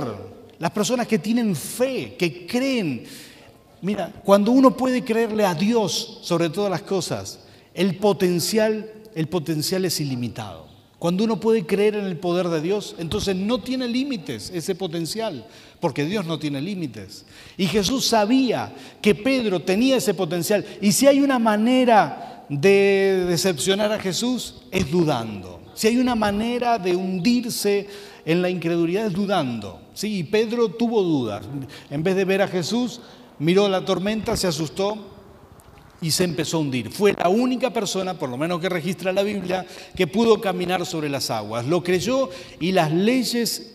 las 0.59 0.71
personas 0.71 1.07
que 1.07 1.17
tienen 1.17 1.55
fe, 1.55 2.15
que 2.17 2.45
creen, 2.45 3.03
mira, 3.81 4.13
cuando 4.23 4.51
uno 4.51 4.77
puede 4.77 5.03
creerle 5.03 5.43
a 5.45 5.55
Dios 5.55 6.19
sobre 6.21 6.49
todas 6.49 6.69
las 6.69 6.83
cosas, 6.83 7.39
el 7.73 7.95
potencial, 7.97 8.91
el 9.15 9.27
potencial 9.27 9.85
es 9.85 9.99
ilimitado. 9.99 10.69
Cuando 10.99 11.23
uno 11.23 11.39
puede 11.39 11.65
creer 11.65 11.95
en 11.95 12.05
el 12.05 12.17
poder 12.17 12.47
de 12.49 12.61
Dios, 12.61 12.93
entonces 12.99 13.35
no 13.35 13.59
tiene 13.59 13.87
límites 13.87 14.51
ese 14.53 14.75
potencial, 14.75 15.47
porque 15.81 16.05
Dios 16.05 16.25
no 16.25 16.39
tiene 16.39 16.61
límites. 16.61 17.25
Y 17.57 17.65
Jesús 17.65 18.05
sabía 18.05 18.71
que 19.01 19.15
Pedro 19.15 19.59
tenía 19.59 19.97
ese 19.97 20.13
potencial. 20.13 20.63
Y 20.79 20.91
si 20.93 21.07
hay 21.07 21.19
una 21.19 21.39
manera 21.39 22.45
de 22.47 23.25
decepcionar 23.27 23.91
a 23.91 23.99
Jesús, 23.99 24.61
es 24.71 24.89
dudando. 24.89 25.59
Si 25.73 25.87
hay 25.87 25.97
una 25.97 26.15
manera 26.15 26.77
de 26.77 26.95
hundirse 26.95 27.87
en 28.23 28.41
la 28.41 28.49
incredulidad, 28.49 29.07
es 29.07 29.13
dudando. 29.13 29.81
Sí, 29.93 30.19
y 30.19 30.23
Pedro 30.23 30.69
tuvo 30.69 31.01
dudas. 31.01 31.43
En 31.89 32.03
vez 32.03 32.15
de 32.15 32.25
ver 32.25 32.43
a 32.43 32.47
Jesús, 32.47 33.01
miró 33.39 33.67
la 33.67 33.83
tormenta, 33.83 34.37
se 34.37 34.47
asustó 34.47 35.11
y 36.01 36.11
se 36.11 36.25
empezó 36.25 36.57
a 36.57 36.59
hundir. 36.59 36.91
Fue 36.91 37.13
la 37.13 37.29
única 37.29 37.71
persona, 37.71 38.13
por 38.13 38.29
lo 38.29 38.37
menos 38.37 38.59
que 38.59 38.69
registra 38.69 39.11
la 39.11 39.23
Biblia, 39.23 39.65
que 39.95 40.07
pudo 40.07 40.41
caminar 40.41 40.85
sobre 40.85 41.09
las 41.09 41.31
aguas. 41.31 41.65
Lo 41.65 41.83
creyó 41.83 42.29
y 42.59 42.71
las 42.71 42.91
leyes 42.91 43.70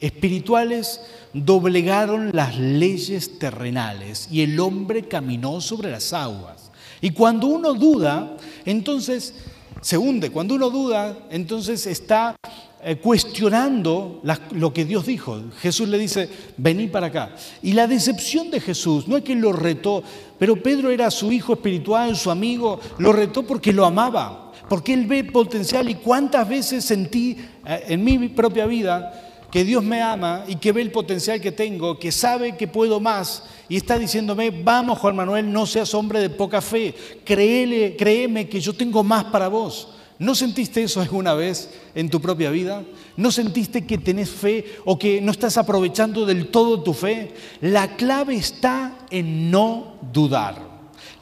espirituales 0.00 1.00
doblegaron 1.32 2.30
las 2.32 2.58
leyes 2.58 3.38
terrenales 3.38 4.28
y 4.30 4.42
el 4.42 4.58
hombre 4.58 5.06
caminó 5.06 5.60
sobre 5.60 5.90
las 5.90 6.12
aguas. 6.12 6.70
Y 7.00 7.10
cuando 7.10 7.46
uno 7.46 7.74
duda, 7.74 8.36
entonces 8.64 9.34
se 9.80 9.96
hunde. 9.96 10.30
Cuando 10.30 10.54
uno 10.54 10.70
duda, 10.70 11.16
entonces 11.30 11.86
está 11.86 12.36
eh, 12.82 12.96
cuestionando 12.96 14.22
lo 14.52 14.72
que 14.72 14.84
Dios 14.84 15.06
dijo. 15.06 15.40
Jesús 15.60 15.88
le 15.88 15.98
dice, 15.98 16.28
vení 16.56 16.88
para 16.88 17.06
acá. 17.06 17.34
Y 17.62 17.72
la 17.72 17.86
decepción 17.86 18.50
de 18.50 18.60
Jesús 18.60 19.08
no 19.08 19.16
es 19.16 19.24
que 19.24 19.34
lo 19.34 19.52
retó, 19.52 20.02
pero 20.38 20.56
Pedro 20.56 20.90
era 20.90 21.10
su 21.10 21.32
hijo 21.32 21.54
espiritual, 21.54 22.16
su 22.16 22.30
amigo, 22.30 22.80
lo 22.98 23.12
retó 23.12 23.46
porque 23.46 23.72
lo 23.72 23.86
amaba, 23.86 24.52
porque 24.68 24.92
él 24.92 25.06
ve 25.06 25.24
potencial. 25.24 25.88
Y 25.88 25.94
cuántas 25.96 26.48
veces 26.48 26.84
sentí 26.84 27.36
eh, 27.66 27.84
en 27.88 28.04
mi 28.04 28.28
propia 28.28 28.66
vida 28.66 29.29
que 29.50 29.64
Dios 29.64 29.82
me 29.82 30.00
ama 30.00 30.44
y 30.46 30.56
que 30.56 30.72
ve 30.72 30.82
el 30.82 30.92
potencial 30.92 31.40
que 31.40 31.52
tengo, 31.52 31.98
que 31.98 32.12
sabe 32.12 32.56
que 32.56 32.68
puedo 32.68 33.00
más 33.00 33.44
y 33.68 33.76
está 33.76 33.98
diciéndome, 33.98 34.50
vamos 34.50 34.98
Juan 34.98 35.16
Manuel, 35.16 35.52
no 35.52 35.66
seas 35.66 35.94
hombre 35.94 36.20
de 36.20 36.30
poca 36.30 36.60
fe, 36.60 36.94
créele, 37.24 37.96
créeme 37.96 38.48
que 38.48 38.60
yo 38.60 38.72
tengo 38.74 39.02
más 39.02 39.24
para 39.24 39.48
vos. 39.48 39.88
¿No 40.20 40.34
sentiste 40.34 40.82
eso 40.82 41.00
alguna 41.00 41.32
vez 41.32 41.70
en 41.94 42.10
tu 42.10 42.20
propia 42.20 42.50
vida? 42.50 42.84
¿No 43.16 43.30
sentiste 43.30 43.86
que 43.86 43.96
tenés 43.96 44.28
fe 44.28 44.66
o 44.84 44.98
que 44.98 45.18
no 45.18 45.32
estás 45.32 45.56
aprovechando 45.56 46.26
del 46.26 46.48
todo 46.48 46.82
tu 46.82 46.92
fe? 46.92 47.32
La 47.62 47.96
clave 47.96 48.36
está 48.36 48.98
en 49.10 49.50
no 49.50 49.94
dudar. 50.12 50.68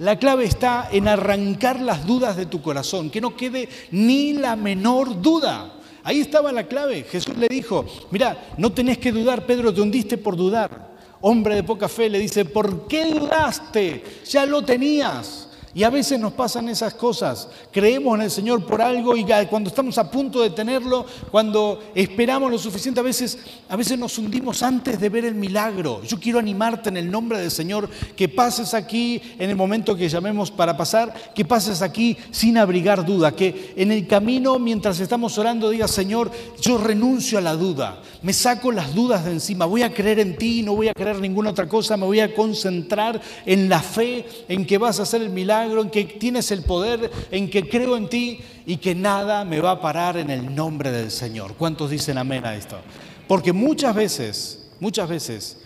La 0.01 0.19
clave 0.19 0.45
está 0.45 0.88
en 0.91 1.07
arrancar 1.07 1.81
las 1.81 2.07
dudas 2.07 2.37
de 2.37 2.47
tu 2.47 2.61
corazón, 2.61 3.09
que 3.11 3.21
no 3.21 3.37
quede 3.37 3.69
ni 3.93 4.33
la 4.33 4.57
menor 4.57 5.23
duda. 5.23 5.78
Ahí 6.05 6.21
estaba 6.21 6.53
la 6.53 6.65
clave. 6.65 7.05
Jesús 7.05 7.37
le 7.37 7.49
dijo, 7.49 7.85
mira, 8.11 8.55
no 8.57 8.73
tenés 8.73 8.99
que 8.99 9.13
dudar, 9.13 9.47
Pedro, 9.47 9.73
te 9.73 9.81
hundiste 9.81 10.19
por 10.19 10.37
dudar. 10.37 10.97
Hombre 11.21 11.57
de 11.57 11.65
poca 11.65 11.89
fe 11.89 12.09
le 12.09 12.19
dice, 12.19 12.45
¿por 12.45 12.87
qué 12.87 13.07
dudaste? 13.07 14.05
Ya 14.25 14.47
lo 14.47 14.63
tenías. 14.63 15.48
Y 15.75 15.83
a 15.83 15.91
veces 15.91 16.19
nos 16.19 16.33
pasan 16.33 16.69
esas 16.69 16.95
cosas. 16.95 17.49
Creemos 17.71 18.15
en 18.17 18.23
el 18.23 18.31
Señor 18.31 18.65
por 18.65 18.81
algo 18.81 19.17
y 19.17 19.27
cuando 19.51 19.69
estamos 19.69 19.99
a 19.99 20.11
punto 20.11 20.41
de 20.41 20.51
tenerlo, 20.51 21.05
cuando 21.31 21.81
esperamos 21.95 22.51
lo 22.51 22.59
suficiente, 22.59 23.01
a 23.01 23.03
veces, 23.03 23.39
a 23.69 23.77
veces 23.77 23.99
nos 23.99 24.17
hundimos 24.19 24.63
antes 24.63 24.99
de 24.99 25.09
ver 25.09 25.25
el 25.25 25.35
milagro. 25.35 26.03
Yo 26.05 26.19
quiero 26.19 26.39
animarte 26.39 26.89
en 26.89 26.97
el 26.97 27.11
nombre 27.11 27.39
del 27.39 27.51
Señor 27.51 27.89
que 28.17 28.29
pases 28.29 28.73
aquí 28.73 29.21
en 29.39 29.51
el 29.51 29.57
momento 29.57 29.95
que 29.95 30.09
llamemos 30.09 30.51
para 30.51 30.77
pasar, 30.77 31.13
que 31.35 31.45
pases 31.45 31.83
aquí 31.83 32.17
sin 32.31 32.57
abrigar 32.57 33.05
duda, 33.05 33.33
que 33.33 33.75
en 33.77 33.93
el 33.93 34.07
camino 34.07 34.59
mientras 34.59 35.01
estamos 35.01 35.37
orando 35.37 35.71
digas, 35.71 35.91
Señor, 35.91 36.31
yo 36.61 36.79
renuncio 36.79 37.39
a 37.39 37.43
la 37.43 37.55
duda, 37.55 38.01
me 38.23 38.33
saco 38.33 38.73
las 38.73 38.95
dudas 38.95 39.25
de 39.25 39.33
encima, 39.33 39.67
voy 39.67 39.83
a 39.83 39.93
creer 39.93 40.21
en 40.21 40.37
ti, 40.37 40.63
no 40.63 40.75
voy 40.75 40.89
a 40.89 40.95
creer 40.95 41.21
ninguna 41.21 41.51
otra 41.51 41.69
cosa, 41.69 41.97
me 41.97 42.07
voy 42.07 42.21
a 42.21 42.35
concentrar 42.35 43.21
en 43.45 43.69
la 43.69 43.81
fe, 43.81 44.25
en 44.49 44.65
que 44.65 44.79
vas 44.79 44.99
a 44.99 45.03
hacer 45.03 45.21
el 45.23 45.31
milagro 45.31 45.58
en 45.64 45.90
que 45.90 46.05
tienes 46.05 46.51
el 46.51 46.62
poder, 46.62 47.11
en 47.31 47.49
que 47.51 47.68
creo 47.68 47.97
en 47.97 48.09
ti 48.09 48.40
y 48.66 48.77
que 48.77 48.94
nada 48.94 49.44
me 49.44 49.61
va 49.61 49.73
a 49.73 49.81
parar 49.81 50.16
en 50.16 50.31
el 50.31 50.55
nombre 50.55 50.90
del 50.90 51.11
Señor. 51.11 51.55
¿Cuántos 51.55 51.90
dicen 51.90 52.18
amén 52.18 52.44
a 52.44 52.55
esto? 52.55 52.79
Porque 53.27 53.53
muchas 53.53 53.94
veces, 53.94 54.71
muchas 54.81 55.09
veces, 55.09 55.59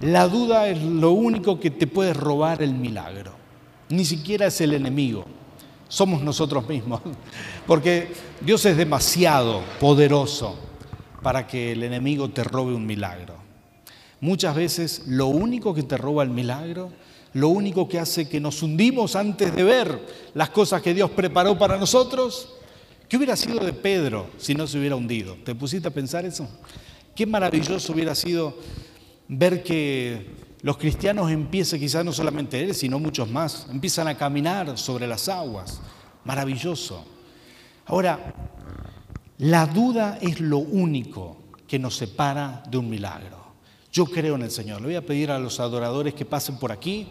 la 0.00 0.28
duda 0.28 0.68
es 0.68 0.82
lo 0.82 1.12
único 1.12 1.60
que 1.60 1.70
te 1.70 1.86
puede 1.86 2.12
robar 2.12 2.62
el 2.62 2.74
milagro. 2.74 3.32
Ni 3.88 4.04
siquiera 4.04 4.46
es 4.46 4.60
el 4.60 4.72
enemigo, 4.72 5.24
somos 5.88 6.22
nosotros 6.22 6.68
mismos. 6.68 7.00
Porque 7.66 8.12
Dios 8.40 8.64
es 8.64 8.76
demasiado 8.76 9.62
poderoso 9.78 10.56
para 11.22 11.46
que 11.46 11.72
el 11.72 11.82
enemigo 11.82 12.30
te 12.30 12.42
robe 12.42 12.74
un 12.74 12.86
milagro. 12.86 13.34
Muchas 14.20 14.54
veces 14.54 15.02
lo 15.06 15.26
único 15.26 15.74
que 15.74 15.82
te 15.82 15.96
roba 15.96 16.22
el 16.22 16.30
milagro 16.30 16.90
lo 17.34 17.48
único 17.48 17.88
que 17.88 17.98
hace 17.98 18.28
que 18.28 18.40
nos 18.40 18.62
hundimos 18.62 19.16
antes 19.16 19.54
de 19.54 19.62
ver 19.62 20.00
las 20.34 20.50
cosas 20.50 20.82
que 20.82 20.94
Dios 20.94 21.10
preparó 21.10 21.58
para 21.58 21.78
nosotros. 21.78 22.54
¿Qué 23.08 23.16
hubiera 23.16 23.36
sido 23.36 23.64
de 23.64 23.72
Pedro 23.72 24.28
si 24.38 24.54
no 24.54 24.66
se 24.66 24.78
hubiera 24.78 24.96
hundido? 24.96 25.36
¿Te 25.44 25.54
pusiste 25.54 25.88
a 25.88 25.90
pensar 25.90 26.24
eso? 26.24 26.48
Qué 27.14 27.26
maravilloso 27.26 27.92
hubiera 27.92 28.14
sido 28.14 28.56
ver 29.28 29.62
que 29.62 30.30
los 30.62 30.76
cristianos 30.76 31.30
empiezan, 31.30 31.80
quizás 31.80 32.04
no 32.04 32.12
solamente 32.12 32.62
él, 32.62 32.74
sino 32.74 32.98
muchos 32.98 33.28
más, 33.28 33.66
empiezan 33.70 34.08
a 34.08 34.16
caminar 34.16 34.78
sobre 34.78 35.06
las 35.06 35.28
aguas. 35.28 35.80
Maravilloso. 36.24 37.04
Ahora, 37.86 38.34
la 39.38 39.66
duda 39.66 40.18
es 40.20 40.40
lo 40.40 40.58
único 40.58 41.36
que 41.66 41.78
nos 41.78 41.96
separa 41.96 42.62
de 42.70 42.78
un 42.78 42.88
milagro. 42.88 43.41
Yo 43.92 44.06
creo 44.06 44.36
en 44.36 44.42
el 44.42 44.50
Señor. 44.50 44.80
Le 44.80 44.86
voy 44.86 44.96
a 44.96 45.04
pedir 45.04 45.30
a 45.30 45.38
los 45.38 45.60
adoradores 45.60 46.14
que 46.14 46.24
pasen 46.24 46.58
por 46.58 46.72
aquí, 46.72 47.08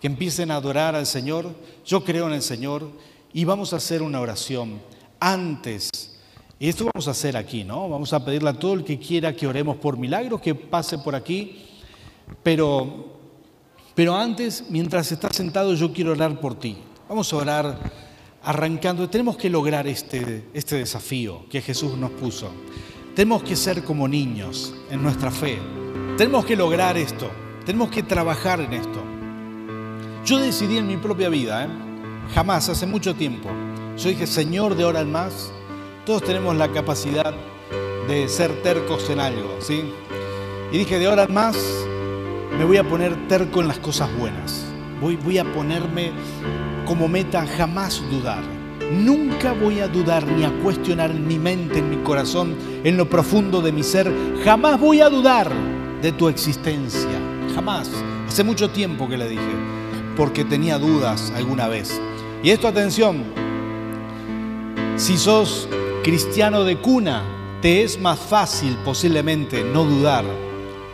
que 0.00 0.06
empiecen 0.06 0.52
a 0.52 0.56
adorar 0.56 0.94
al 0.94 1.06
Señor. 1.06 1.52
Yo 1.84 2.04
creo 2.04 2.28
en 2.28 2.34
el 2.34 2.42
Señor 2.42 2.88
y 3.32 3.44
vamos 3.44 3.72
a 3.72 3.76
hacer 3.76 4.00
una 4.00 4.20
oración 4.20 4.80
antes. 5.18 5.90
Y 6.60 6.68
esto 6.68 6.88
vamos 6.92 7.08
a 7.08 7.10
hacer 7.10 7.36
aquí, 7.36 7.64
¿no? 7.64 7.88
Vamos 7.88 8.12
a 8.12 8.24
pedirle 8.24 8.50
a 8.50 8.58
todo 8.58 8.74
el 8.74 8.84
que 8.84 8.98
quiera 8.98 9.34
que 9.34 9.48
oremos 9.48 9.76
por 9.78 9.96
milagros, 9.96 10.40
que 10.40 10.54
pase 10.54 10.98
por 10.98 11.16
aquí. 11.16 11.66
Pero, 12.44 13.18
pero 13.96 14.14
antes, 14.14 14.66
mientras 14.68 15.10
estás 15.10 15.34
sentado, 15.34 15.74
yo 15.74 15.92
quiero 15.92 16.12
orar 16.12 16.38
por 16.38 16.54
ti. 16.54 16.76
Vamos 17.08 17.32
a 17.32 17.36
orar 17.36 17.92
arrancando. 18.44 19.10
Tenemos 19.10 19.36
que 19.36 19.50
lograr 19.50 19.88
este, 19.88 20.44
este 20.54 20.76
desafío 20.76 21.48
que 21.48 21.60
Jesús 21.60 21.96
nos 21.96 22.12
puso. 22.12 22.52
Tenemos 23.16 23.42
que 23.42 23.56
ser 23.56 23.82
como 23.82 24.06
niños 24.06 24.72
en 24.90 25.02
nuestra 25.02 25.32
fe. 25.32 25.58
Tenemos 26.20 26.44
que 26.44 26.54
lograr 26.54 26.98
esto, 26.98 27.30
tenemos 27.64 27.88
que 27.88 28.02
trabajar 28.02 28.60
en 28.60 28.74
esto. 28.74 29.02
Yo 30.22 30.36
decidí 30.36 30.76
en 30.76 30.86
mi 30.86 30.98
propia 30.98 31.30
vida, 31.30 31.64
¿eh? 31.64 31.68
jamás, 32.34 32.68
hace 32.68 32.84
mucho 32.84 33.14
tiempo, 33.14 33.48
yo 33.96 34.10
dije, 34.10 34.26
Señor, 34.26 34.74
de 34.74 34.84
ahora 34.84 35.00
en 35.00 35.10
más, 35.10 35.50
todos 36.04 36.22
tenemos 36.22 36.54
la 36.56 36.70
capacidad 36.72 37.32
de 38.06 38.28
ser 38.28 38.52
tercos 38.62 39.08
en 39.08 39.18
algo, 39.18 39.56
¿sí? 39.60 39.82
Y 40.70 40.76
dije, 40.76 40.98
de 40.98 41.06
ahora 41.06 41.22
en 41.22 41.32
más, 41.32 41.56
me 42.58 42.66
voy 42.66 42.76
a 42.76 42.84
poner 42.86 43.16
terco 43.26 43.62
en 43.62 43.68
las 43.68 43.78
cosas 43.78 44.14
buenas. 44.18 44.66
Voy, 45.00 45.16
voy 45.16 45.38
a 45.38 45.44
ponerme 45.54 46.10
como 46.84 47.08
meta 47.08 47.46
jamás 47.46 48.02
dudar. 48.10 48.42
Nunca 48.92 49.54
voy 49.54 49.80
a 49.80 49.88
dudar 49.88 50.26
ni 50.26 50.44
a 50.44 50.52
cuestionar 50.62 51.12
en 51.12 51.26
mi 51.26 51.38
mente, 51.38 51.78
en 51.78 51.88
mi 51.88 51.96
corazón, 52.02 52.56
en 52.84 52.98
lo 52.98 53.08
profundo 53.08 53.62
de 53.62 53.72
mi 53.72 53.82
ser. 53.82 54.12
Jamás 54.44 54.78
voy 54.78 55.00
a 55.00 55.08
dudar 55.08 55.50
de 56.02 56.12
tu 56.12 56.28
existencia. 56.28 57.20
Jamás. 57.54 57.90
Hace 58.28 58.44
mucho 58.44 58.70
tiempo 58.70 59.08
que 59.08 59.18
le 59.18 59.28
dije, 59.28 59.42
porque 60.16 60.44
tenía 60.44 60.78
dudas 60.78 61.32
alguna 61.34 61.66
vez. 61.66 62.00
Y 62.42 62.50
esto, 62.50 62.68
atención, 62.68 63.24
si 64.96 65.18
sos 65.18 65.68
cristiano 66.04 66.62
de 66.62 66.78
cuna, 66.78 67.22
te 67.60 67.82
es 67.82 68.00
más 68.00 68.18
fácil 68.18 68.76
posiblemente 68.84 69.64
no 69.64 69.84
dudar 69.84 70.24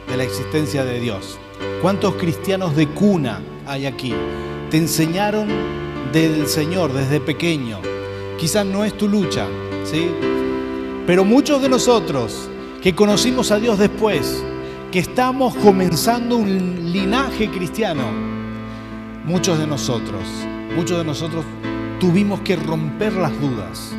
de 0.08 0.16
la 0.16 0.24
existencia 0.24 0.84
de 0.84 0.98
Dios. 0.98 1.38
¿Cuántos 1.82 2.14
cristianos 2.14 2.74
de 2.74 2.88
cuna 2.88 3.42
hay 3.66 3.86
aquí? 3.86 4.14
Te 4.70 4.78
enseñaron 4.78 5.48
del 6.12 6.46
Señor 6.46 6.92
desde 6.92 7.20
pequeño. 7.20 7.80
Quizás 8.38 8.64
no 8.64 8.84
es 8.84 8.96
tu 8.96 9.08
lucha, 9.08 9.46
¿sí? 9.84 10.08
Pero 11.06 11.24
muchos 11.24 11.62
de 11.62 11.68
nosotros 11.68 12.48
que 12.82 12.94
conocimos 12.94 13.50
a 13.50 13.58
Dios 13.58 13.78
después, 13.78 14.42
que 14.96 15.00
estamos 15.00 15.54
comenzando 15.56 16.38
un 16.38 16.90
linaje 16.90 17.50
cristiano, 17.50 18.04
muchos 19.26 19.58
de 19.58 19.66
nosotros, 19.66 20.22
muchos 20.74 20.96
de 20.96 21.04
nosotros 21.04 21.44
tuvimos 22.00 22.40
que 22.40 22.56
romper 22.56 23.12
las 23.12 23.38
dudas 23.38 23.92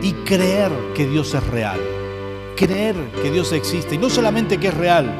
y 0.00 0.12
creer 0.24 0.70
que 0.94 1.04
Dios 1.04 1.34
es 1.34 1.44
real, 1.48 1.80
creer 2.54 2.94
que 3.20 3.32
Dios 3.32 3.50
existe 3.50 3.96
y 3.96 3.98
no 3.98 4.08
solamente 4.08 4.58
que 4.58 4.68
es 4.68 4.74
real, 4.74 5.12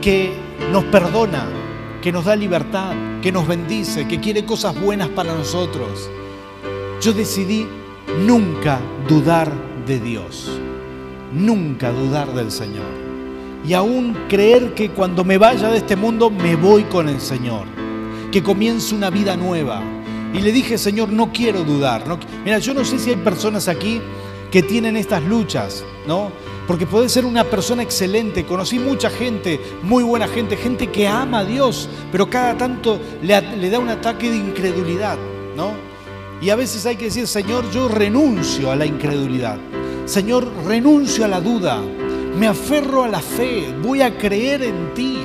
que 0.00 0.32
nos 0.70 0.84
perdona, 0.84 1.48
que 2.00 2.12
nos 2.12 2.26
da 2.26 2.36
libertad, 2.36 2.94
que 3.20 3.32
nos 3.32 3.48
bendice, 3.48 4.06
que 4.06 4.20
quiere 4.20 4.44
cosas 4.44 4.80
buenas 4.80 5.08
para 5.08 5.34
nosotros. 5.34 6.08
Yo 7.00 7.12
decidí 7.12 7.66
nunca 8.24 8.78
dudar 9.08 9.50
de 9.88 9.98
Dios, 9.98 10.56
nunca 11.32 11.90
dudar 11.90 12.32
del 12.32 12.52
Señor 12.52 12.95
y 13.64 13.72
aún 13.72 14.16
creer 14.28 14.74
que 14.74 14.90
cuando 14.90 15.24
me 15.24 15.38
vaya 15.38 15.68
de 15.68 15.78
este 15.78 15.96
mundo 15.96 16.30
me 16.30 16.56
voy 16.56 16.84
con 16.84 17.08
el 17.08 17.20
Señor, 17.20 17.66
que 18.30 18.42
comience 18.42 18.94
una 18.94 19.10
vida 19.10 19.36
nueva. 19.36 19.82
Y 20.34 20.40
le 20.40 20.52
dije, 20.52 20.76
Señor, 20.76 21.08
no 21.08 21.32
quiero 21.32 21.64
dudar. 21.64 22.04
Mira, 22.44 22.58
yo 22.58 22.74
no 22.74 22.84
sé 22.84 22.98
si 22.98 23.10
hay 23.10 23.16
personas 23.16 23.68
aquí 23.68 24.00
que 24.50 24.62
tienen 24.62 24.96
estas 24.96 25.22
luchas, 25.22 25.84
¿no? 26.06 26.30
Porque 26.66 26.86
puede 26.86 27.08
ser 27.08 27.24
una 27.24 27.44
persona 27.44 27.82
excelente, 27.82 28.44
conocí 28.44 28.78
mucha 28.78 29.08
gente, 29.08 29.60
muy 29.82 30.02
buena 30.02 30.26
gente, 30.26 30.56
gente 30.56 30.88
que 30.88 31.06
ama 31.06 31.40
a 31.40 31.44
Dios, 31.44 31.88
pero 32.10 32.28
cada 32.28 32.56
tanto 32.56 33.00
le, 33.22 33.40
le 33.56 33.70
da 33.70 33.78
un 33.78 33.88
ataque 33.88 34.30
de 34.30 34.36
incredulidad, 34.36 35.16
¿no? 35.56 35.72
Y 36.40 36.50
a 36.50 36.56
veces 36.56 36.84
hay 36.84 36.96
que 36.96 37.06
decir, 37.06 37.26
Señor, 37.26 37.70
yo 37.70 37.88
renuncio 37.88 38.70
a 38.70 38.76
la 38.76 38.84
incredulidad. 38.84 39.58
Señor, 40.04 40.46
renuncio 40.64 41.24
a 41.24 41.28
la 41.28 41.40
duda 41.40 41.80
Me 42.38 42.46
aferro 42.46 43.04
a 43.04 43.08
la 43.08 43.20
fe, 43.20 43.74
voy 43.82 44.02
a 44.02 44.18
creer 44.18 44.62
en 44.62 44.92
ti, 44.92 45.18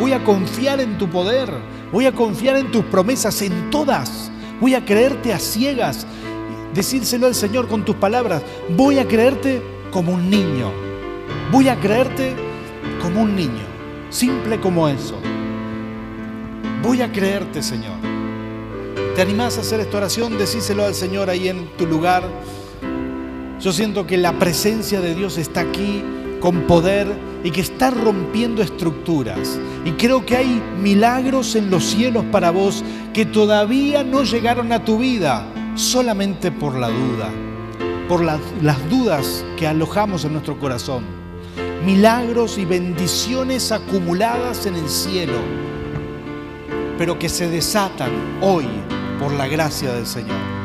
voy 0.00 0.12
a 0.12 0.24
confiar 0.24 0.80
en 0.80 0.96
tu 0.96 1.06
poder, 1.06 1.50
voy 1.92 2.06
a 2.06 2.12
confiar 2.12 2.56
en 2.56 2.70
tus 2.70 2.82
promesas, 2.86 3.42
en 3.42 3.68
todas. 3.70 4.30
Voy 4.58 4.74
a 4.74 4.82
creerte 4.82 5.34
a 5.34 5.38
ciegas, 5.38 6.06
decírselo 6.72 7.26
al 7.26 7.34
Señor 7.34 7.68
con 7.68 7.84
tus 7.84 7.96
palabras. 7.96 8.42
Voy 8.70 8.98
a 8.98 9.06
creerte 9.06 9.62
como 9.90 10.12
un 10.12 10.30
niño. 10.30 10.72
Voy 11.52 11.68
a 11.68 11.78
creerte 11.78 12.34
como 13.02 13.20
un 13.20 13.36
niño, 13.36 13.66
simple 14.08 14.58
como 14.58 14.88
eso. 14.88 15.20
Voy 16.82 17.02
a 17.02 17.12
creerte, 17.12 17.62
Señor. 17.62 17.96
¿Te 19.14 19.20
animás 19.20 19.58
a 19.58 19.60
hacer 19.60 19.80
esta 19.80 19.98
oración? 19.98 20.38
Decíselo 20.38 20.86
al 20.86 20.94
Señor 20.94 21.28
ahí 21.28 21.48
en 21.48 21.66
tu 21.76 21.86
lugar. 21.86 22.22
Yo 23.60 23.72
siento 23.72 24.06
que 24.06 24.16
la 24.16 24.38
presencia 24.38 25.02
de 25.02 25.14
Dios 25.14 25.36
está 25.36 25.60
aquí 25.60 26.02
con 26.40 26.62
poder 26.62 27.06
y 27.44 27.50
que 27.50 27.60
está 27.60 27.90
rompiendo 27.90 28.62
estructuras. 28.62 29.58
Y 29.84 29.92
creo 29.92 30.24
que 30.26 30.36
hay 30.36 30.62
milagros 30.80 31.54
en 31.54 31.70
los 31.70 31.84
cielos 31.84 32.24
para 32.32 32.50
vos 32.50 32.84
que 33.12 33.24
todavía 33.24 34.02
no 34.02 34.24
llegaron 34.24 34.72
a 34.72 34.84
tu 34.84 34.98
vida 34.98 35.46
solamente 35.76 36.50
por 36.50 36.76
la 36.76 36.88
duda, 36.88 37.30
por 38.08 38.22
las 38.22 38.90
dudas 38.90 39.44
que 39.56 39.66
alojamos 39.66 40.24
en 40.24 40.32
nuestro 40.32 40.58
corazón. 40.58 41.04
Milagros 41.84 42.58
y 42.58 42.64
bendiciones 42.64 43.70
acumuladas 43.70 44.66
en 44.66 44.74
el 44.74 44.88
cielo, 44.88 45.38
pero 46.98 47.18
que 47.18 47.28
se 47.28 47.48
desatan 47.48 48.10
hoy 48.40 48.66
por 49.20 49.32
la 49.32 49.46
gracia 49.46 49.92
del 49.92 50.06
Señor. 50.06 50.55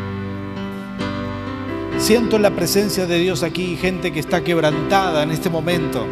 Siento 2.01 2.39
la 2.39 2.49
presencia 2.49 3.05
de 3.05 3.19
Dios 3.19 3.43
aquí, 3.43 3.77
gente 3.79 4.11
que 4.11 4.19
está 4.19 4.43
quebrantada 4.43 5.21
en 5.21 5.29
este 5.29 5.51
momento 5.51 6.07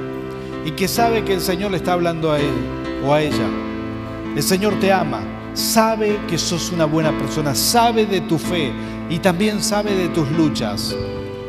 y 0.63 0.71
que 0.71 0.87
sabe 0.87 1.23
que 1.23 1.33
el 1.33 1.41
Señor 1.41 1.71
le 1.71 1.77
está 1.77 1.93
hablando 1.93 2.31
a 2.31 2.39
él 2.39 2.53
o 3.03 3.11
a 3.11 3.23
ella. 3.23 3.49
El 4.35 4.43
Señor 4.43 4.79
te 4.79 4.93
ama, 4.93 5.23
sabe 5.55 6.19
que 6.27 6.37
sos 6.37 6.71
una 6.71 6.85
buena 6.85 7.11
persona, 7.17 7.55
sabe 7.55 8.05
de 8.05 8.21
tu 8.21 8.37
fe 8.37 8.71
y 9.09 9.17
también 9.17 9.63
sabe 9.63 9.95
de 9.95 10.09
tus 10.09 10.29
luchas. 10.29 10.95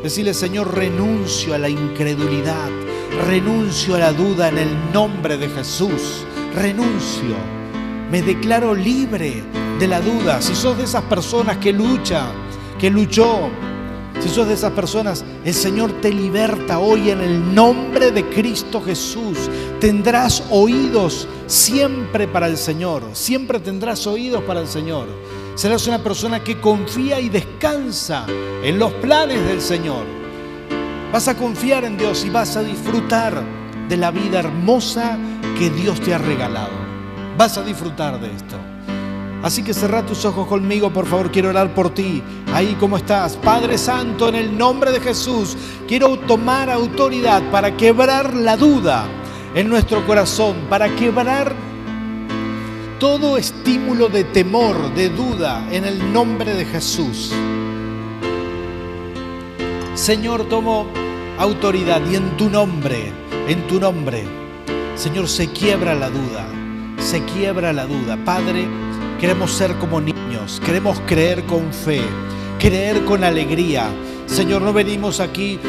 Decirle, 0.01 0.33
Señor, 0.33 0.75
renuncio 0.75 1.53
a 1.53 1.59
la 1.59 1.69
incredulidad, 1.69 2.69
renuncio 3.27 3.93
a 3.93 3.99
la 3.99 4.11
duda 4.11 4.49
en 4.49 4.57
el 4.57 4.91
nombre 4.91 5.37
de 5.37 5.49
Jesús, 5.49 6.25
renuncio. 6.55 7.35
Me 8.09 8.23
declaro 8.23 8.73
libre 8.73 9.43
de 9.77 9.87
la 9.87 10.01
duda. 10.01 10.41
Si 10.41 10.55
sos 10.55 10.79
de 10.79 10.85
esas 10.85 11.03
personas 11.03 11.57
que 11.57 11.71
lucha, 11.71 12.25
que 12.79 12.89
luchó, 12.89 13.51
si 14.21 14.29
sos 14.29 14.47
de 14.47 14.53
esas 14.53 14.71
personas, 14.73 15.25
el 15.43 15.53
Señor 15.53 15.91
te 15.99 16.11
liberta 16.11 16.77
hoy 16.77 17.09
en 17.09 17.21
el 17.21 17.55
nombre 17.55 18.11
de 18.11 18.29
Cristo 18.29 18.79
Jesús. 18.81 19.49
Tendrás 19.79 20.43
oídos 20.51 21.27
siempre 21.47 22.27
para 22.27 22.47
el 22.47 22.57
Señor. 22.57 23.03
Siempre 23.13 23.59
tendrás 23.59 24.05
oídos 24.05 24.43
para 24.43 24.61
el 24.61 24.67
Señor. 24.67 25.07
Serás 25.55 25.87
una 25.87 26.03
persona 26.03 26.43
que 26.43 26.61
confía 26.61 27.19
y 27.19 27.29
descansa 27.29 28.25
en 28.63 28.77
los 28.77 28.93
planes 28.93 29.43
del 29.47 29.59
Señor. 29.59 30.05
Vas 31.11 31.27
a 31.27 31.35
confiar 31.35 31.83
en 31.83 31.97
Dios 31.97 32.23
y 32.23 32.29
vas 32.29 32.55
a 32.55 32.63
disfrutar 32.63 33.43
de 33.89 33.97
la 33.97 34.11
vida 34.11 34.39
hermosa 34.39 35.17
que 35.57 35.69
Dios 35.71 35.99
te 35.99 36.13
ha 36.13 36.19
regalado. 36.19 36.71
Vas 37.37 37.57
a 37.57 37.63
disfrutar 37.63 38.21
de 38.21 38.27
esto. 38.27 38.55
Así 39.43 39.63
que 39.63 39.73
cerrá 39.73 40.05
tus 40.05 40.23
ojos 40.25 40.47
conmigo, 40.47 40.91
por 40.91 41.07
favor, 41.07 41.31
quiero 41.31 41.49
orar 41.49 41.73
por 41.73 41.93
ti. 41.93 42.21
Ahí 42.53 42.75
como 42.79 42.97
estás. 42.97 43.35
Padre 43.37 43.77
Santo, 43.77 44.29
en 44.29 44.35
el 44.35 44.57
nombre 44.57 44.91
de 44.91 44.99
Jesús, 44.99 45.57
quiero 45.87 46.17
tomar 46.19 46.69
autoridad 46.69 47.41
para 47.51 47.75
quebrar 47.75 48.35
la 48.35 48.55
duda 48.55 49.05
en 49.55 49.67
nuestro 49.67 50.05
corazón, 50.05 50.55
para 50.69 50.95
quebrar 50.95 51.53
todo 52.99 53.37
estímulo 53.37 54.09
de 54.09 54.23
temor, 54.25 54.93
de 54.93 55.09
duda, 55.09 55.65
en 55.71 55.85
el 55.85 56.13
nombre 56.13 56.53
de 56.53 56.65
Jesús. 56.65 57.33
Señor, 59.95 60.45
tomo 60.49 60.85
autoridad 61.39 62.01
y 62.09 62.15
en 62.15 62.37
tu 62.37 62.49
nombre, 62.49 63.11
en 63.47 63.65
tu 63.67 63.79
nombre, 63.79 64.23
Señor, 64.95 65.27
se 65.27 65.47
quiebra 65.47 65.95
la 65.95 66.09
duda, 66.09 66.45
se 66.99 67.23
quiebra 67.23 67.73
la 67.73 67.87
duda. 67.87 68.17
Padre, 68.23 68.67
Queremos 69.21 69.51
ser 69.51 69.75
como 69.75 70.01
niños, 70.01 70.59
queremos 70.65 70.99
creer 71.05 71.43
con 71.43 71.71
fe, 71.71 72.01
creer 72.57 73.05
con 73.05 73.23
alegría. 73.23 73.87
Señor, 74.25 74.63
no 74.63 74.73
venimos 74.73 75.19
aquí 75.19 75.59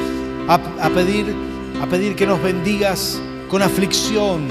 a, 0.48 0.58
pedir, 0.88 1.36
a 1.82 1.84
pedir 1.84 2.16
que 2.16 2.26
nos 2.26 2.42
bendigas 2.42 3.20
con 3.50 3.60
aflicción, 3.60 4.48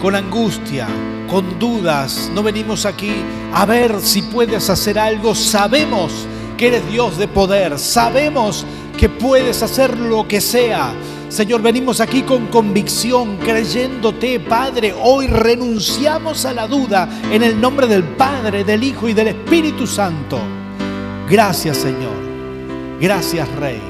con 0.00 0.14
angustia, 0.14 0.86
con 1.28 1.58
dudas. 1.58 2.30
No 2.32 2.44
venimos 2.44 2.86
aquí 2.86 3.10
a 3.52 3.66
ver 3.66 4.00
si 4.00 4.22
puedes 4.22 4.70
hacer 4.70 5.00
algo. 5.00 5.34
Sabemos 5.34 6.12
que 6.56 6.68
eres 6.68 6.88
Dios 6.88 7.18
de 7.18 7.26
poder. 7.26 7.76
Sabemos 7.76 8.64
que 8.96 9.08
puedes 9.08 9.64
hacer 9.64 9.98
lo 9.98 10.28
que 10.28 10.40
sea. 10.40 10.94
Señor, 11.34 11.62
venimos 11.62 12.00
aquí 12.00 12.22
con 12.22 12.46
convicción, 12.46 13.38
creyéndote, 13.38 14.38
Padre. 14.38 14.94
Hoy 14.96 15.26
renunciamos 15.26 16.44
a 16.44 16.52
la 16.52 16.68
duda 16.68 17.08
en 17.28 17.42
el 17.42 17.60
nombre 17.60 17.88
del 17.88 18.04
Padre, 18.04 18.62
del 18.62 18.84
Hijo 18.84 19.08
y 19.08 19.14
del 19.14 19.26
Espíritu 19.26 19.84
Santo. 19.84 20.38
Gracias, 21.28 21.78
Señor. 21.78 22.14
Gracias, 23.00 23.52
Rey. 23.56 23.82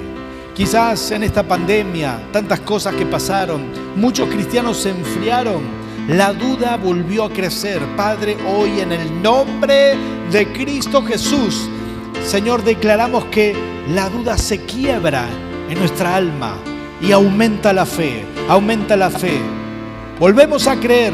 Quizás 0.54 1.10
en 1.10 1.22
esta 1.22 1.42
pandemia, 1.42 2.18
tantas 2.32 2.60
cosas 2.60 2.94
que 2.94 3.04
pasaron, 3.04 3.66
muchos 3.94 4.30
cristianos 4.30 4.78
se 4.78 4.92
enfriaron. 4.92 5.64
La 6.08 6.32
duda 6.32 6.78
volvió 6.78 7.24
a 7.24 7.30
crecer. 7.30 7.82
Padre, 7.94 8.38
hoy 8.56 8.80
en 8.80 8.90
el 8.90 9.22
nombre 9.22 9.98
de 10.32 10.50
Cristo 10.54 11.02
Jesús, 11.02 11.68
Señor, 12.26 12.64
declaramos 12.64 13.26
que 13.26 13.54
la 13.90 14.08
duda 14.08 14.38
se 14.38 14.64
quiebra 14.64 15.26
en 15.68 15.78
nuestra 15.78 16.16
alma 16.16 16.56
y 17.06 17.12
aumenta 17.12 17.72
la 17.72 17.84
fe, 17.84 18.24
aumenta 18.48 18.96
la 18.96 19.10
fe. 19.10 19.38
Volvemos 20.18 20.66
a 20.66 20.78
creer 20.80 21.12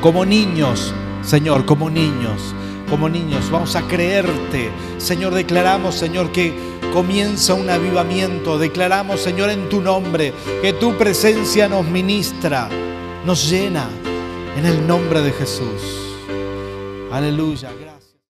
como 0.00 0.24
niños, 0.24 0.94
Señor, 1.22 1.66
como 1.66 1.90
niños, 1.90 2.54
como 2.88 3.08
niños. 3.08 3.50
Vamos 3.50 3.76
a 3.76 3.82
creerte, 3.82 4.70
Señor. 4.98 5.34
Declaramos, 5.34 5.94
Señor, 5.94 6.32
que 6.32 6.54
comienza 6.92 7.54
un 7.54 7.68
avivamiento. 7.68 8.58
Declaramos, 8.58 9.20
Señor, 9.20 9.50
en 9.50 9.68
tu 9.68 9.80
nombre, 9.80 10.32
que 10.62 10.72
tu 10.72 10.96
presencia 10.96 11.68
nos 11.68 11.86
ministra, 11.86 12.68
nos 13.26 13.50
llena, 13.50 13.86
en 14.56 14.66
el 14.66 14.86
nombre 14.86 15.20
de 15.20 15.32
Jesús. 15.32 16.16
Aleluya. 17.12 17.70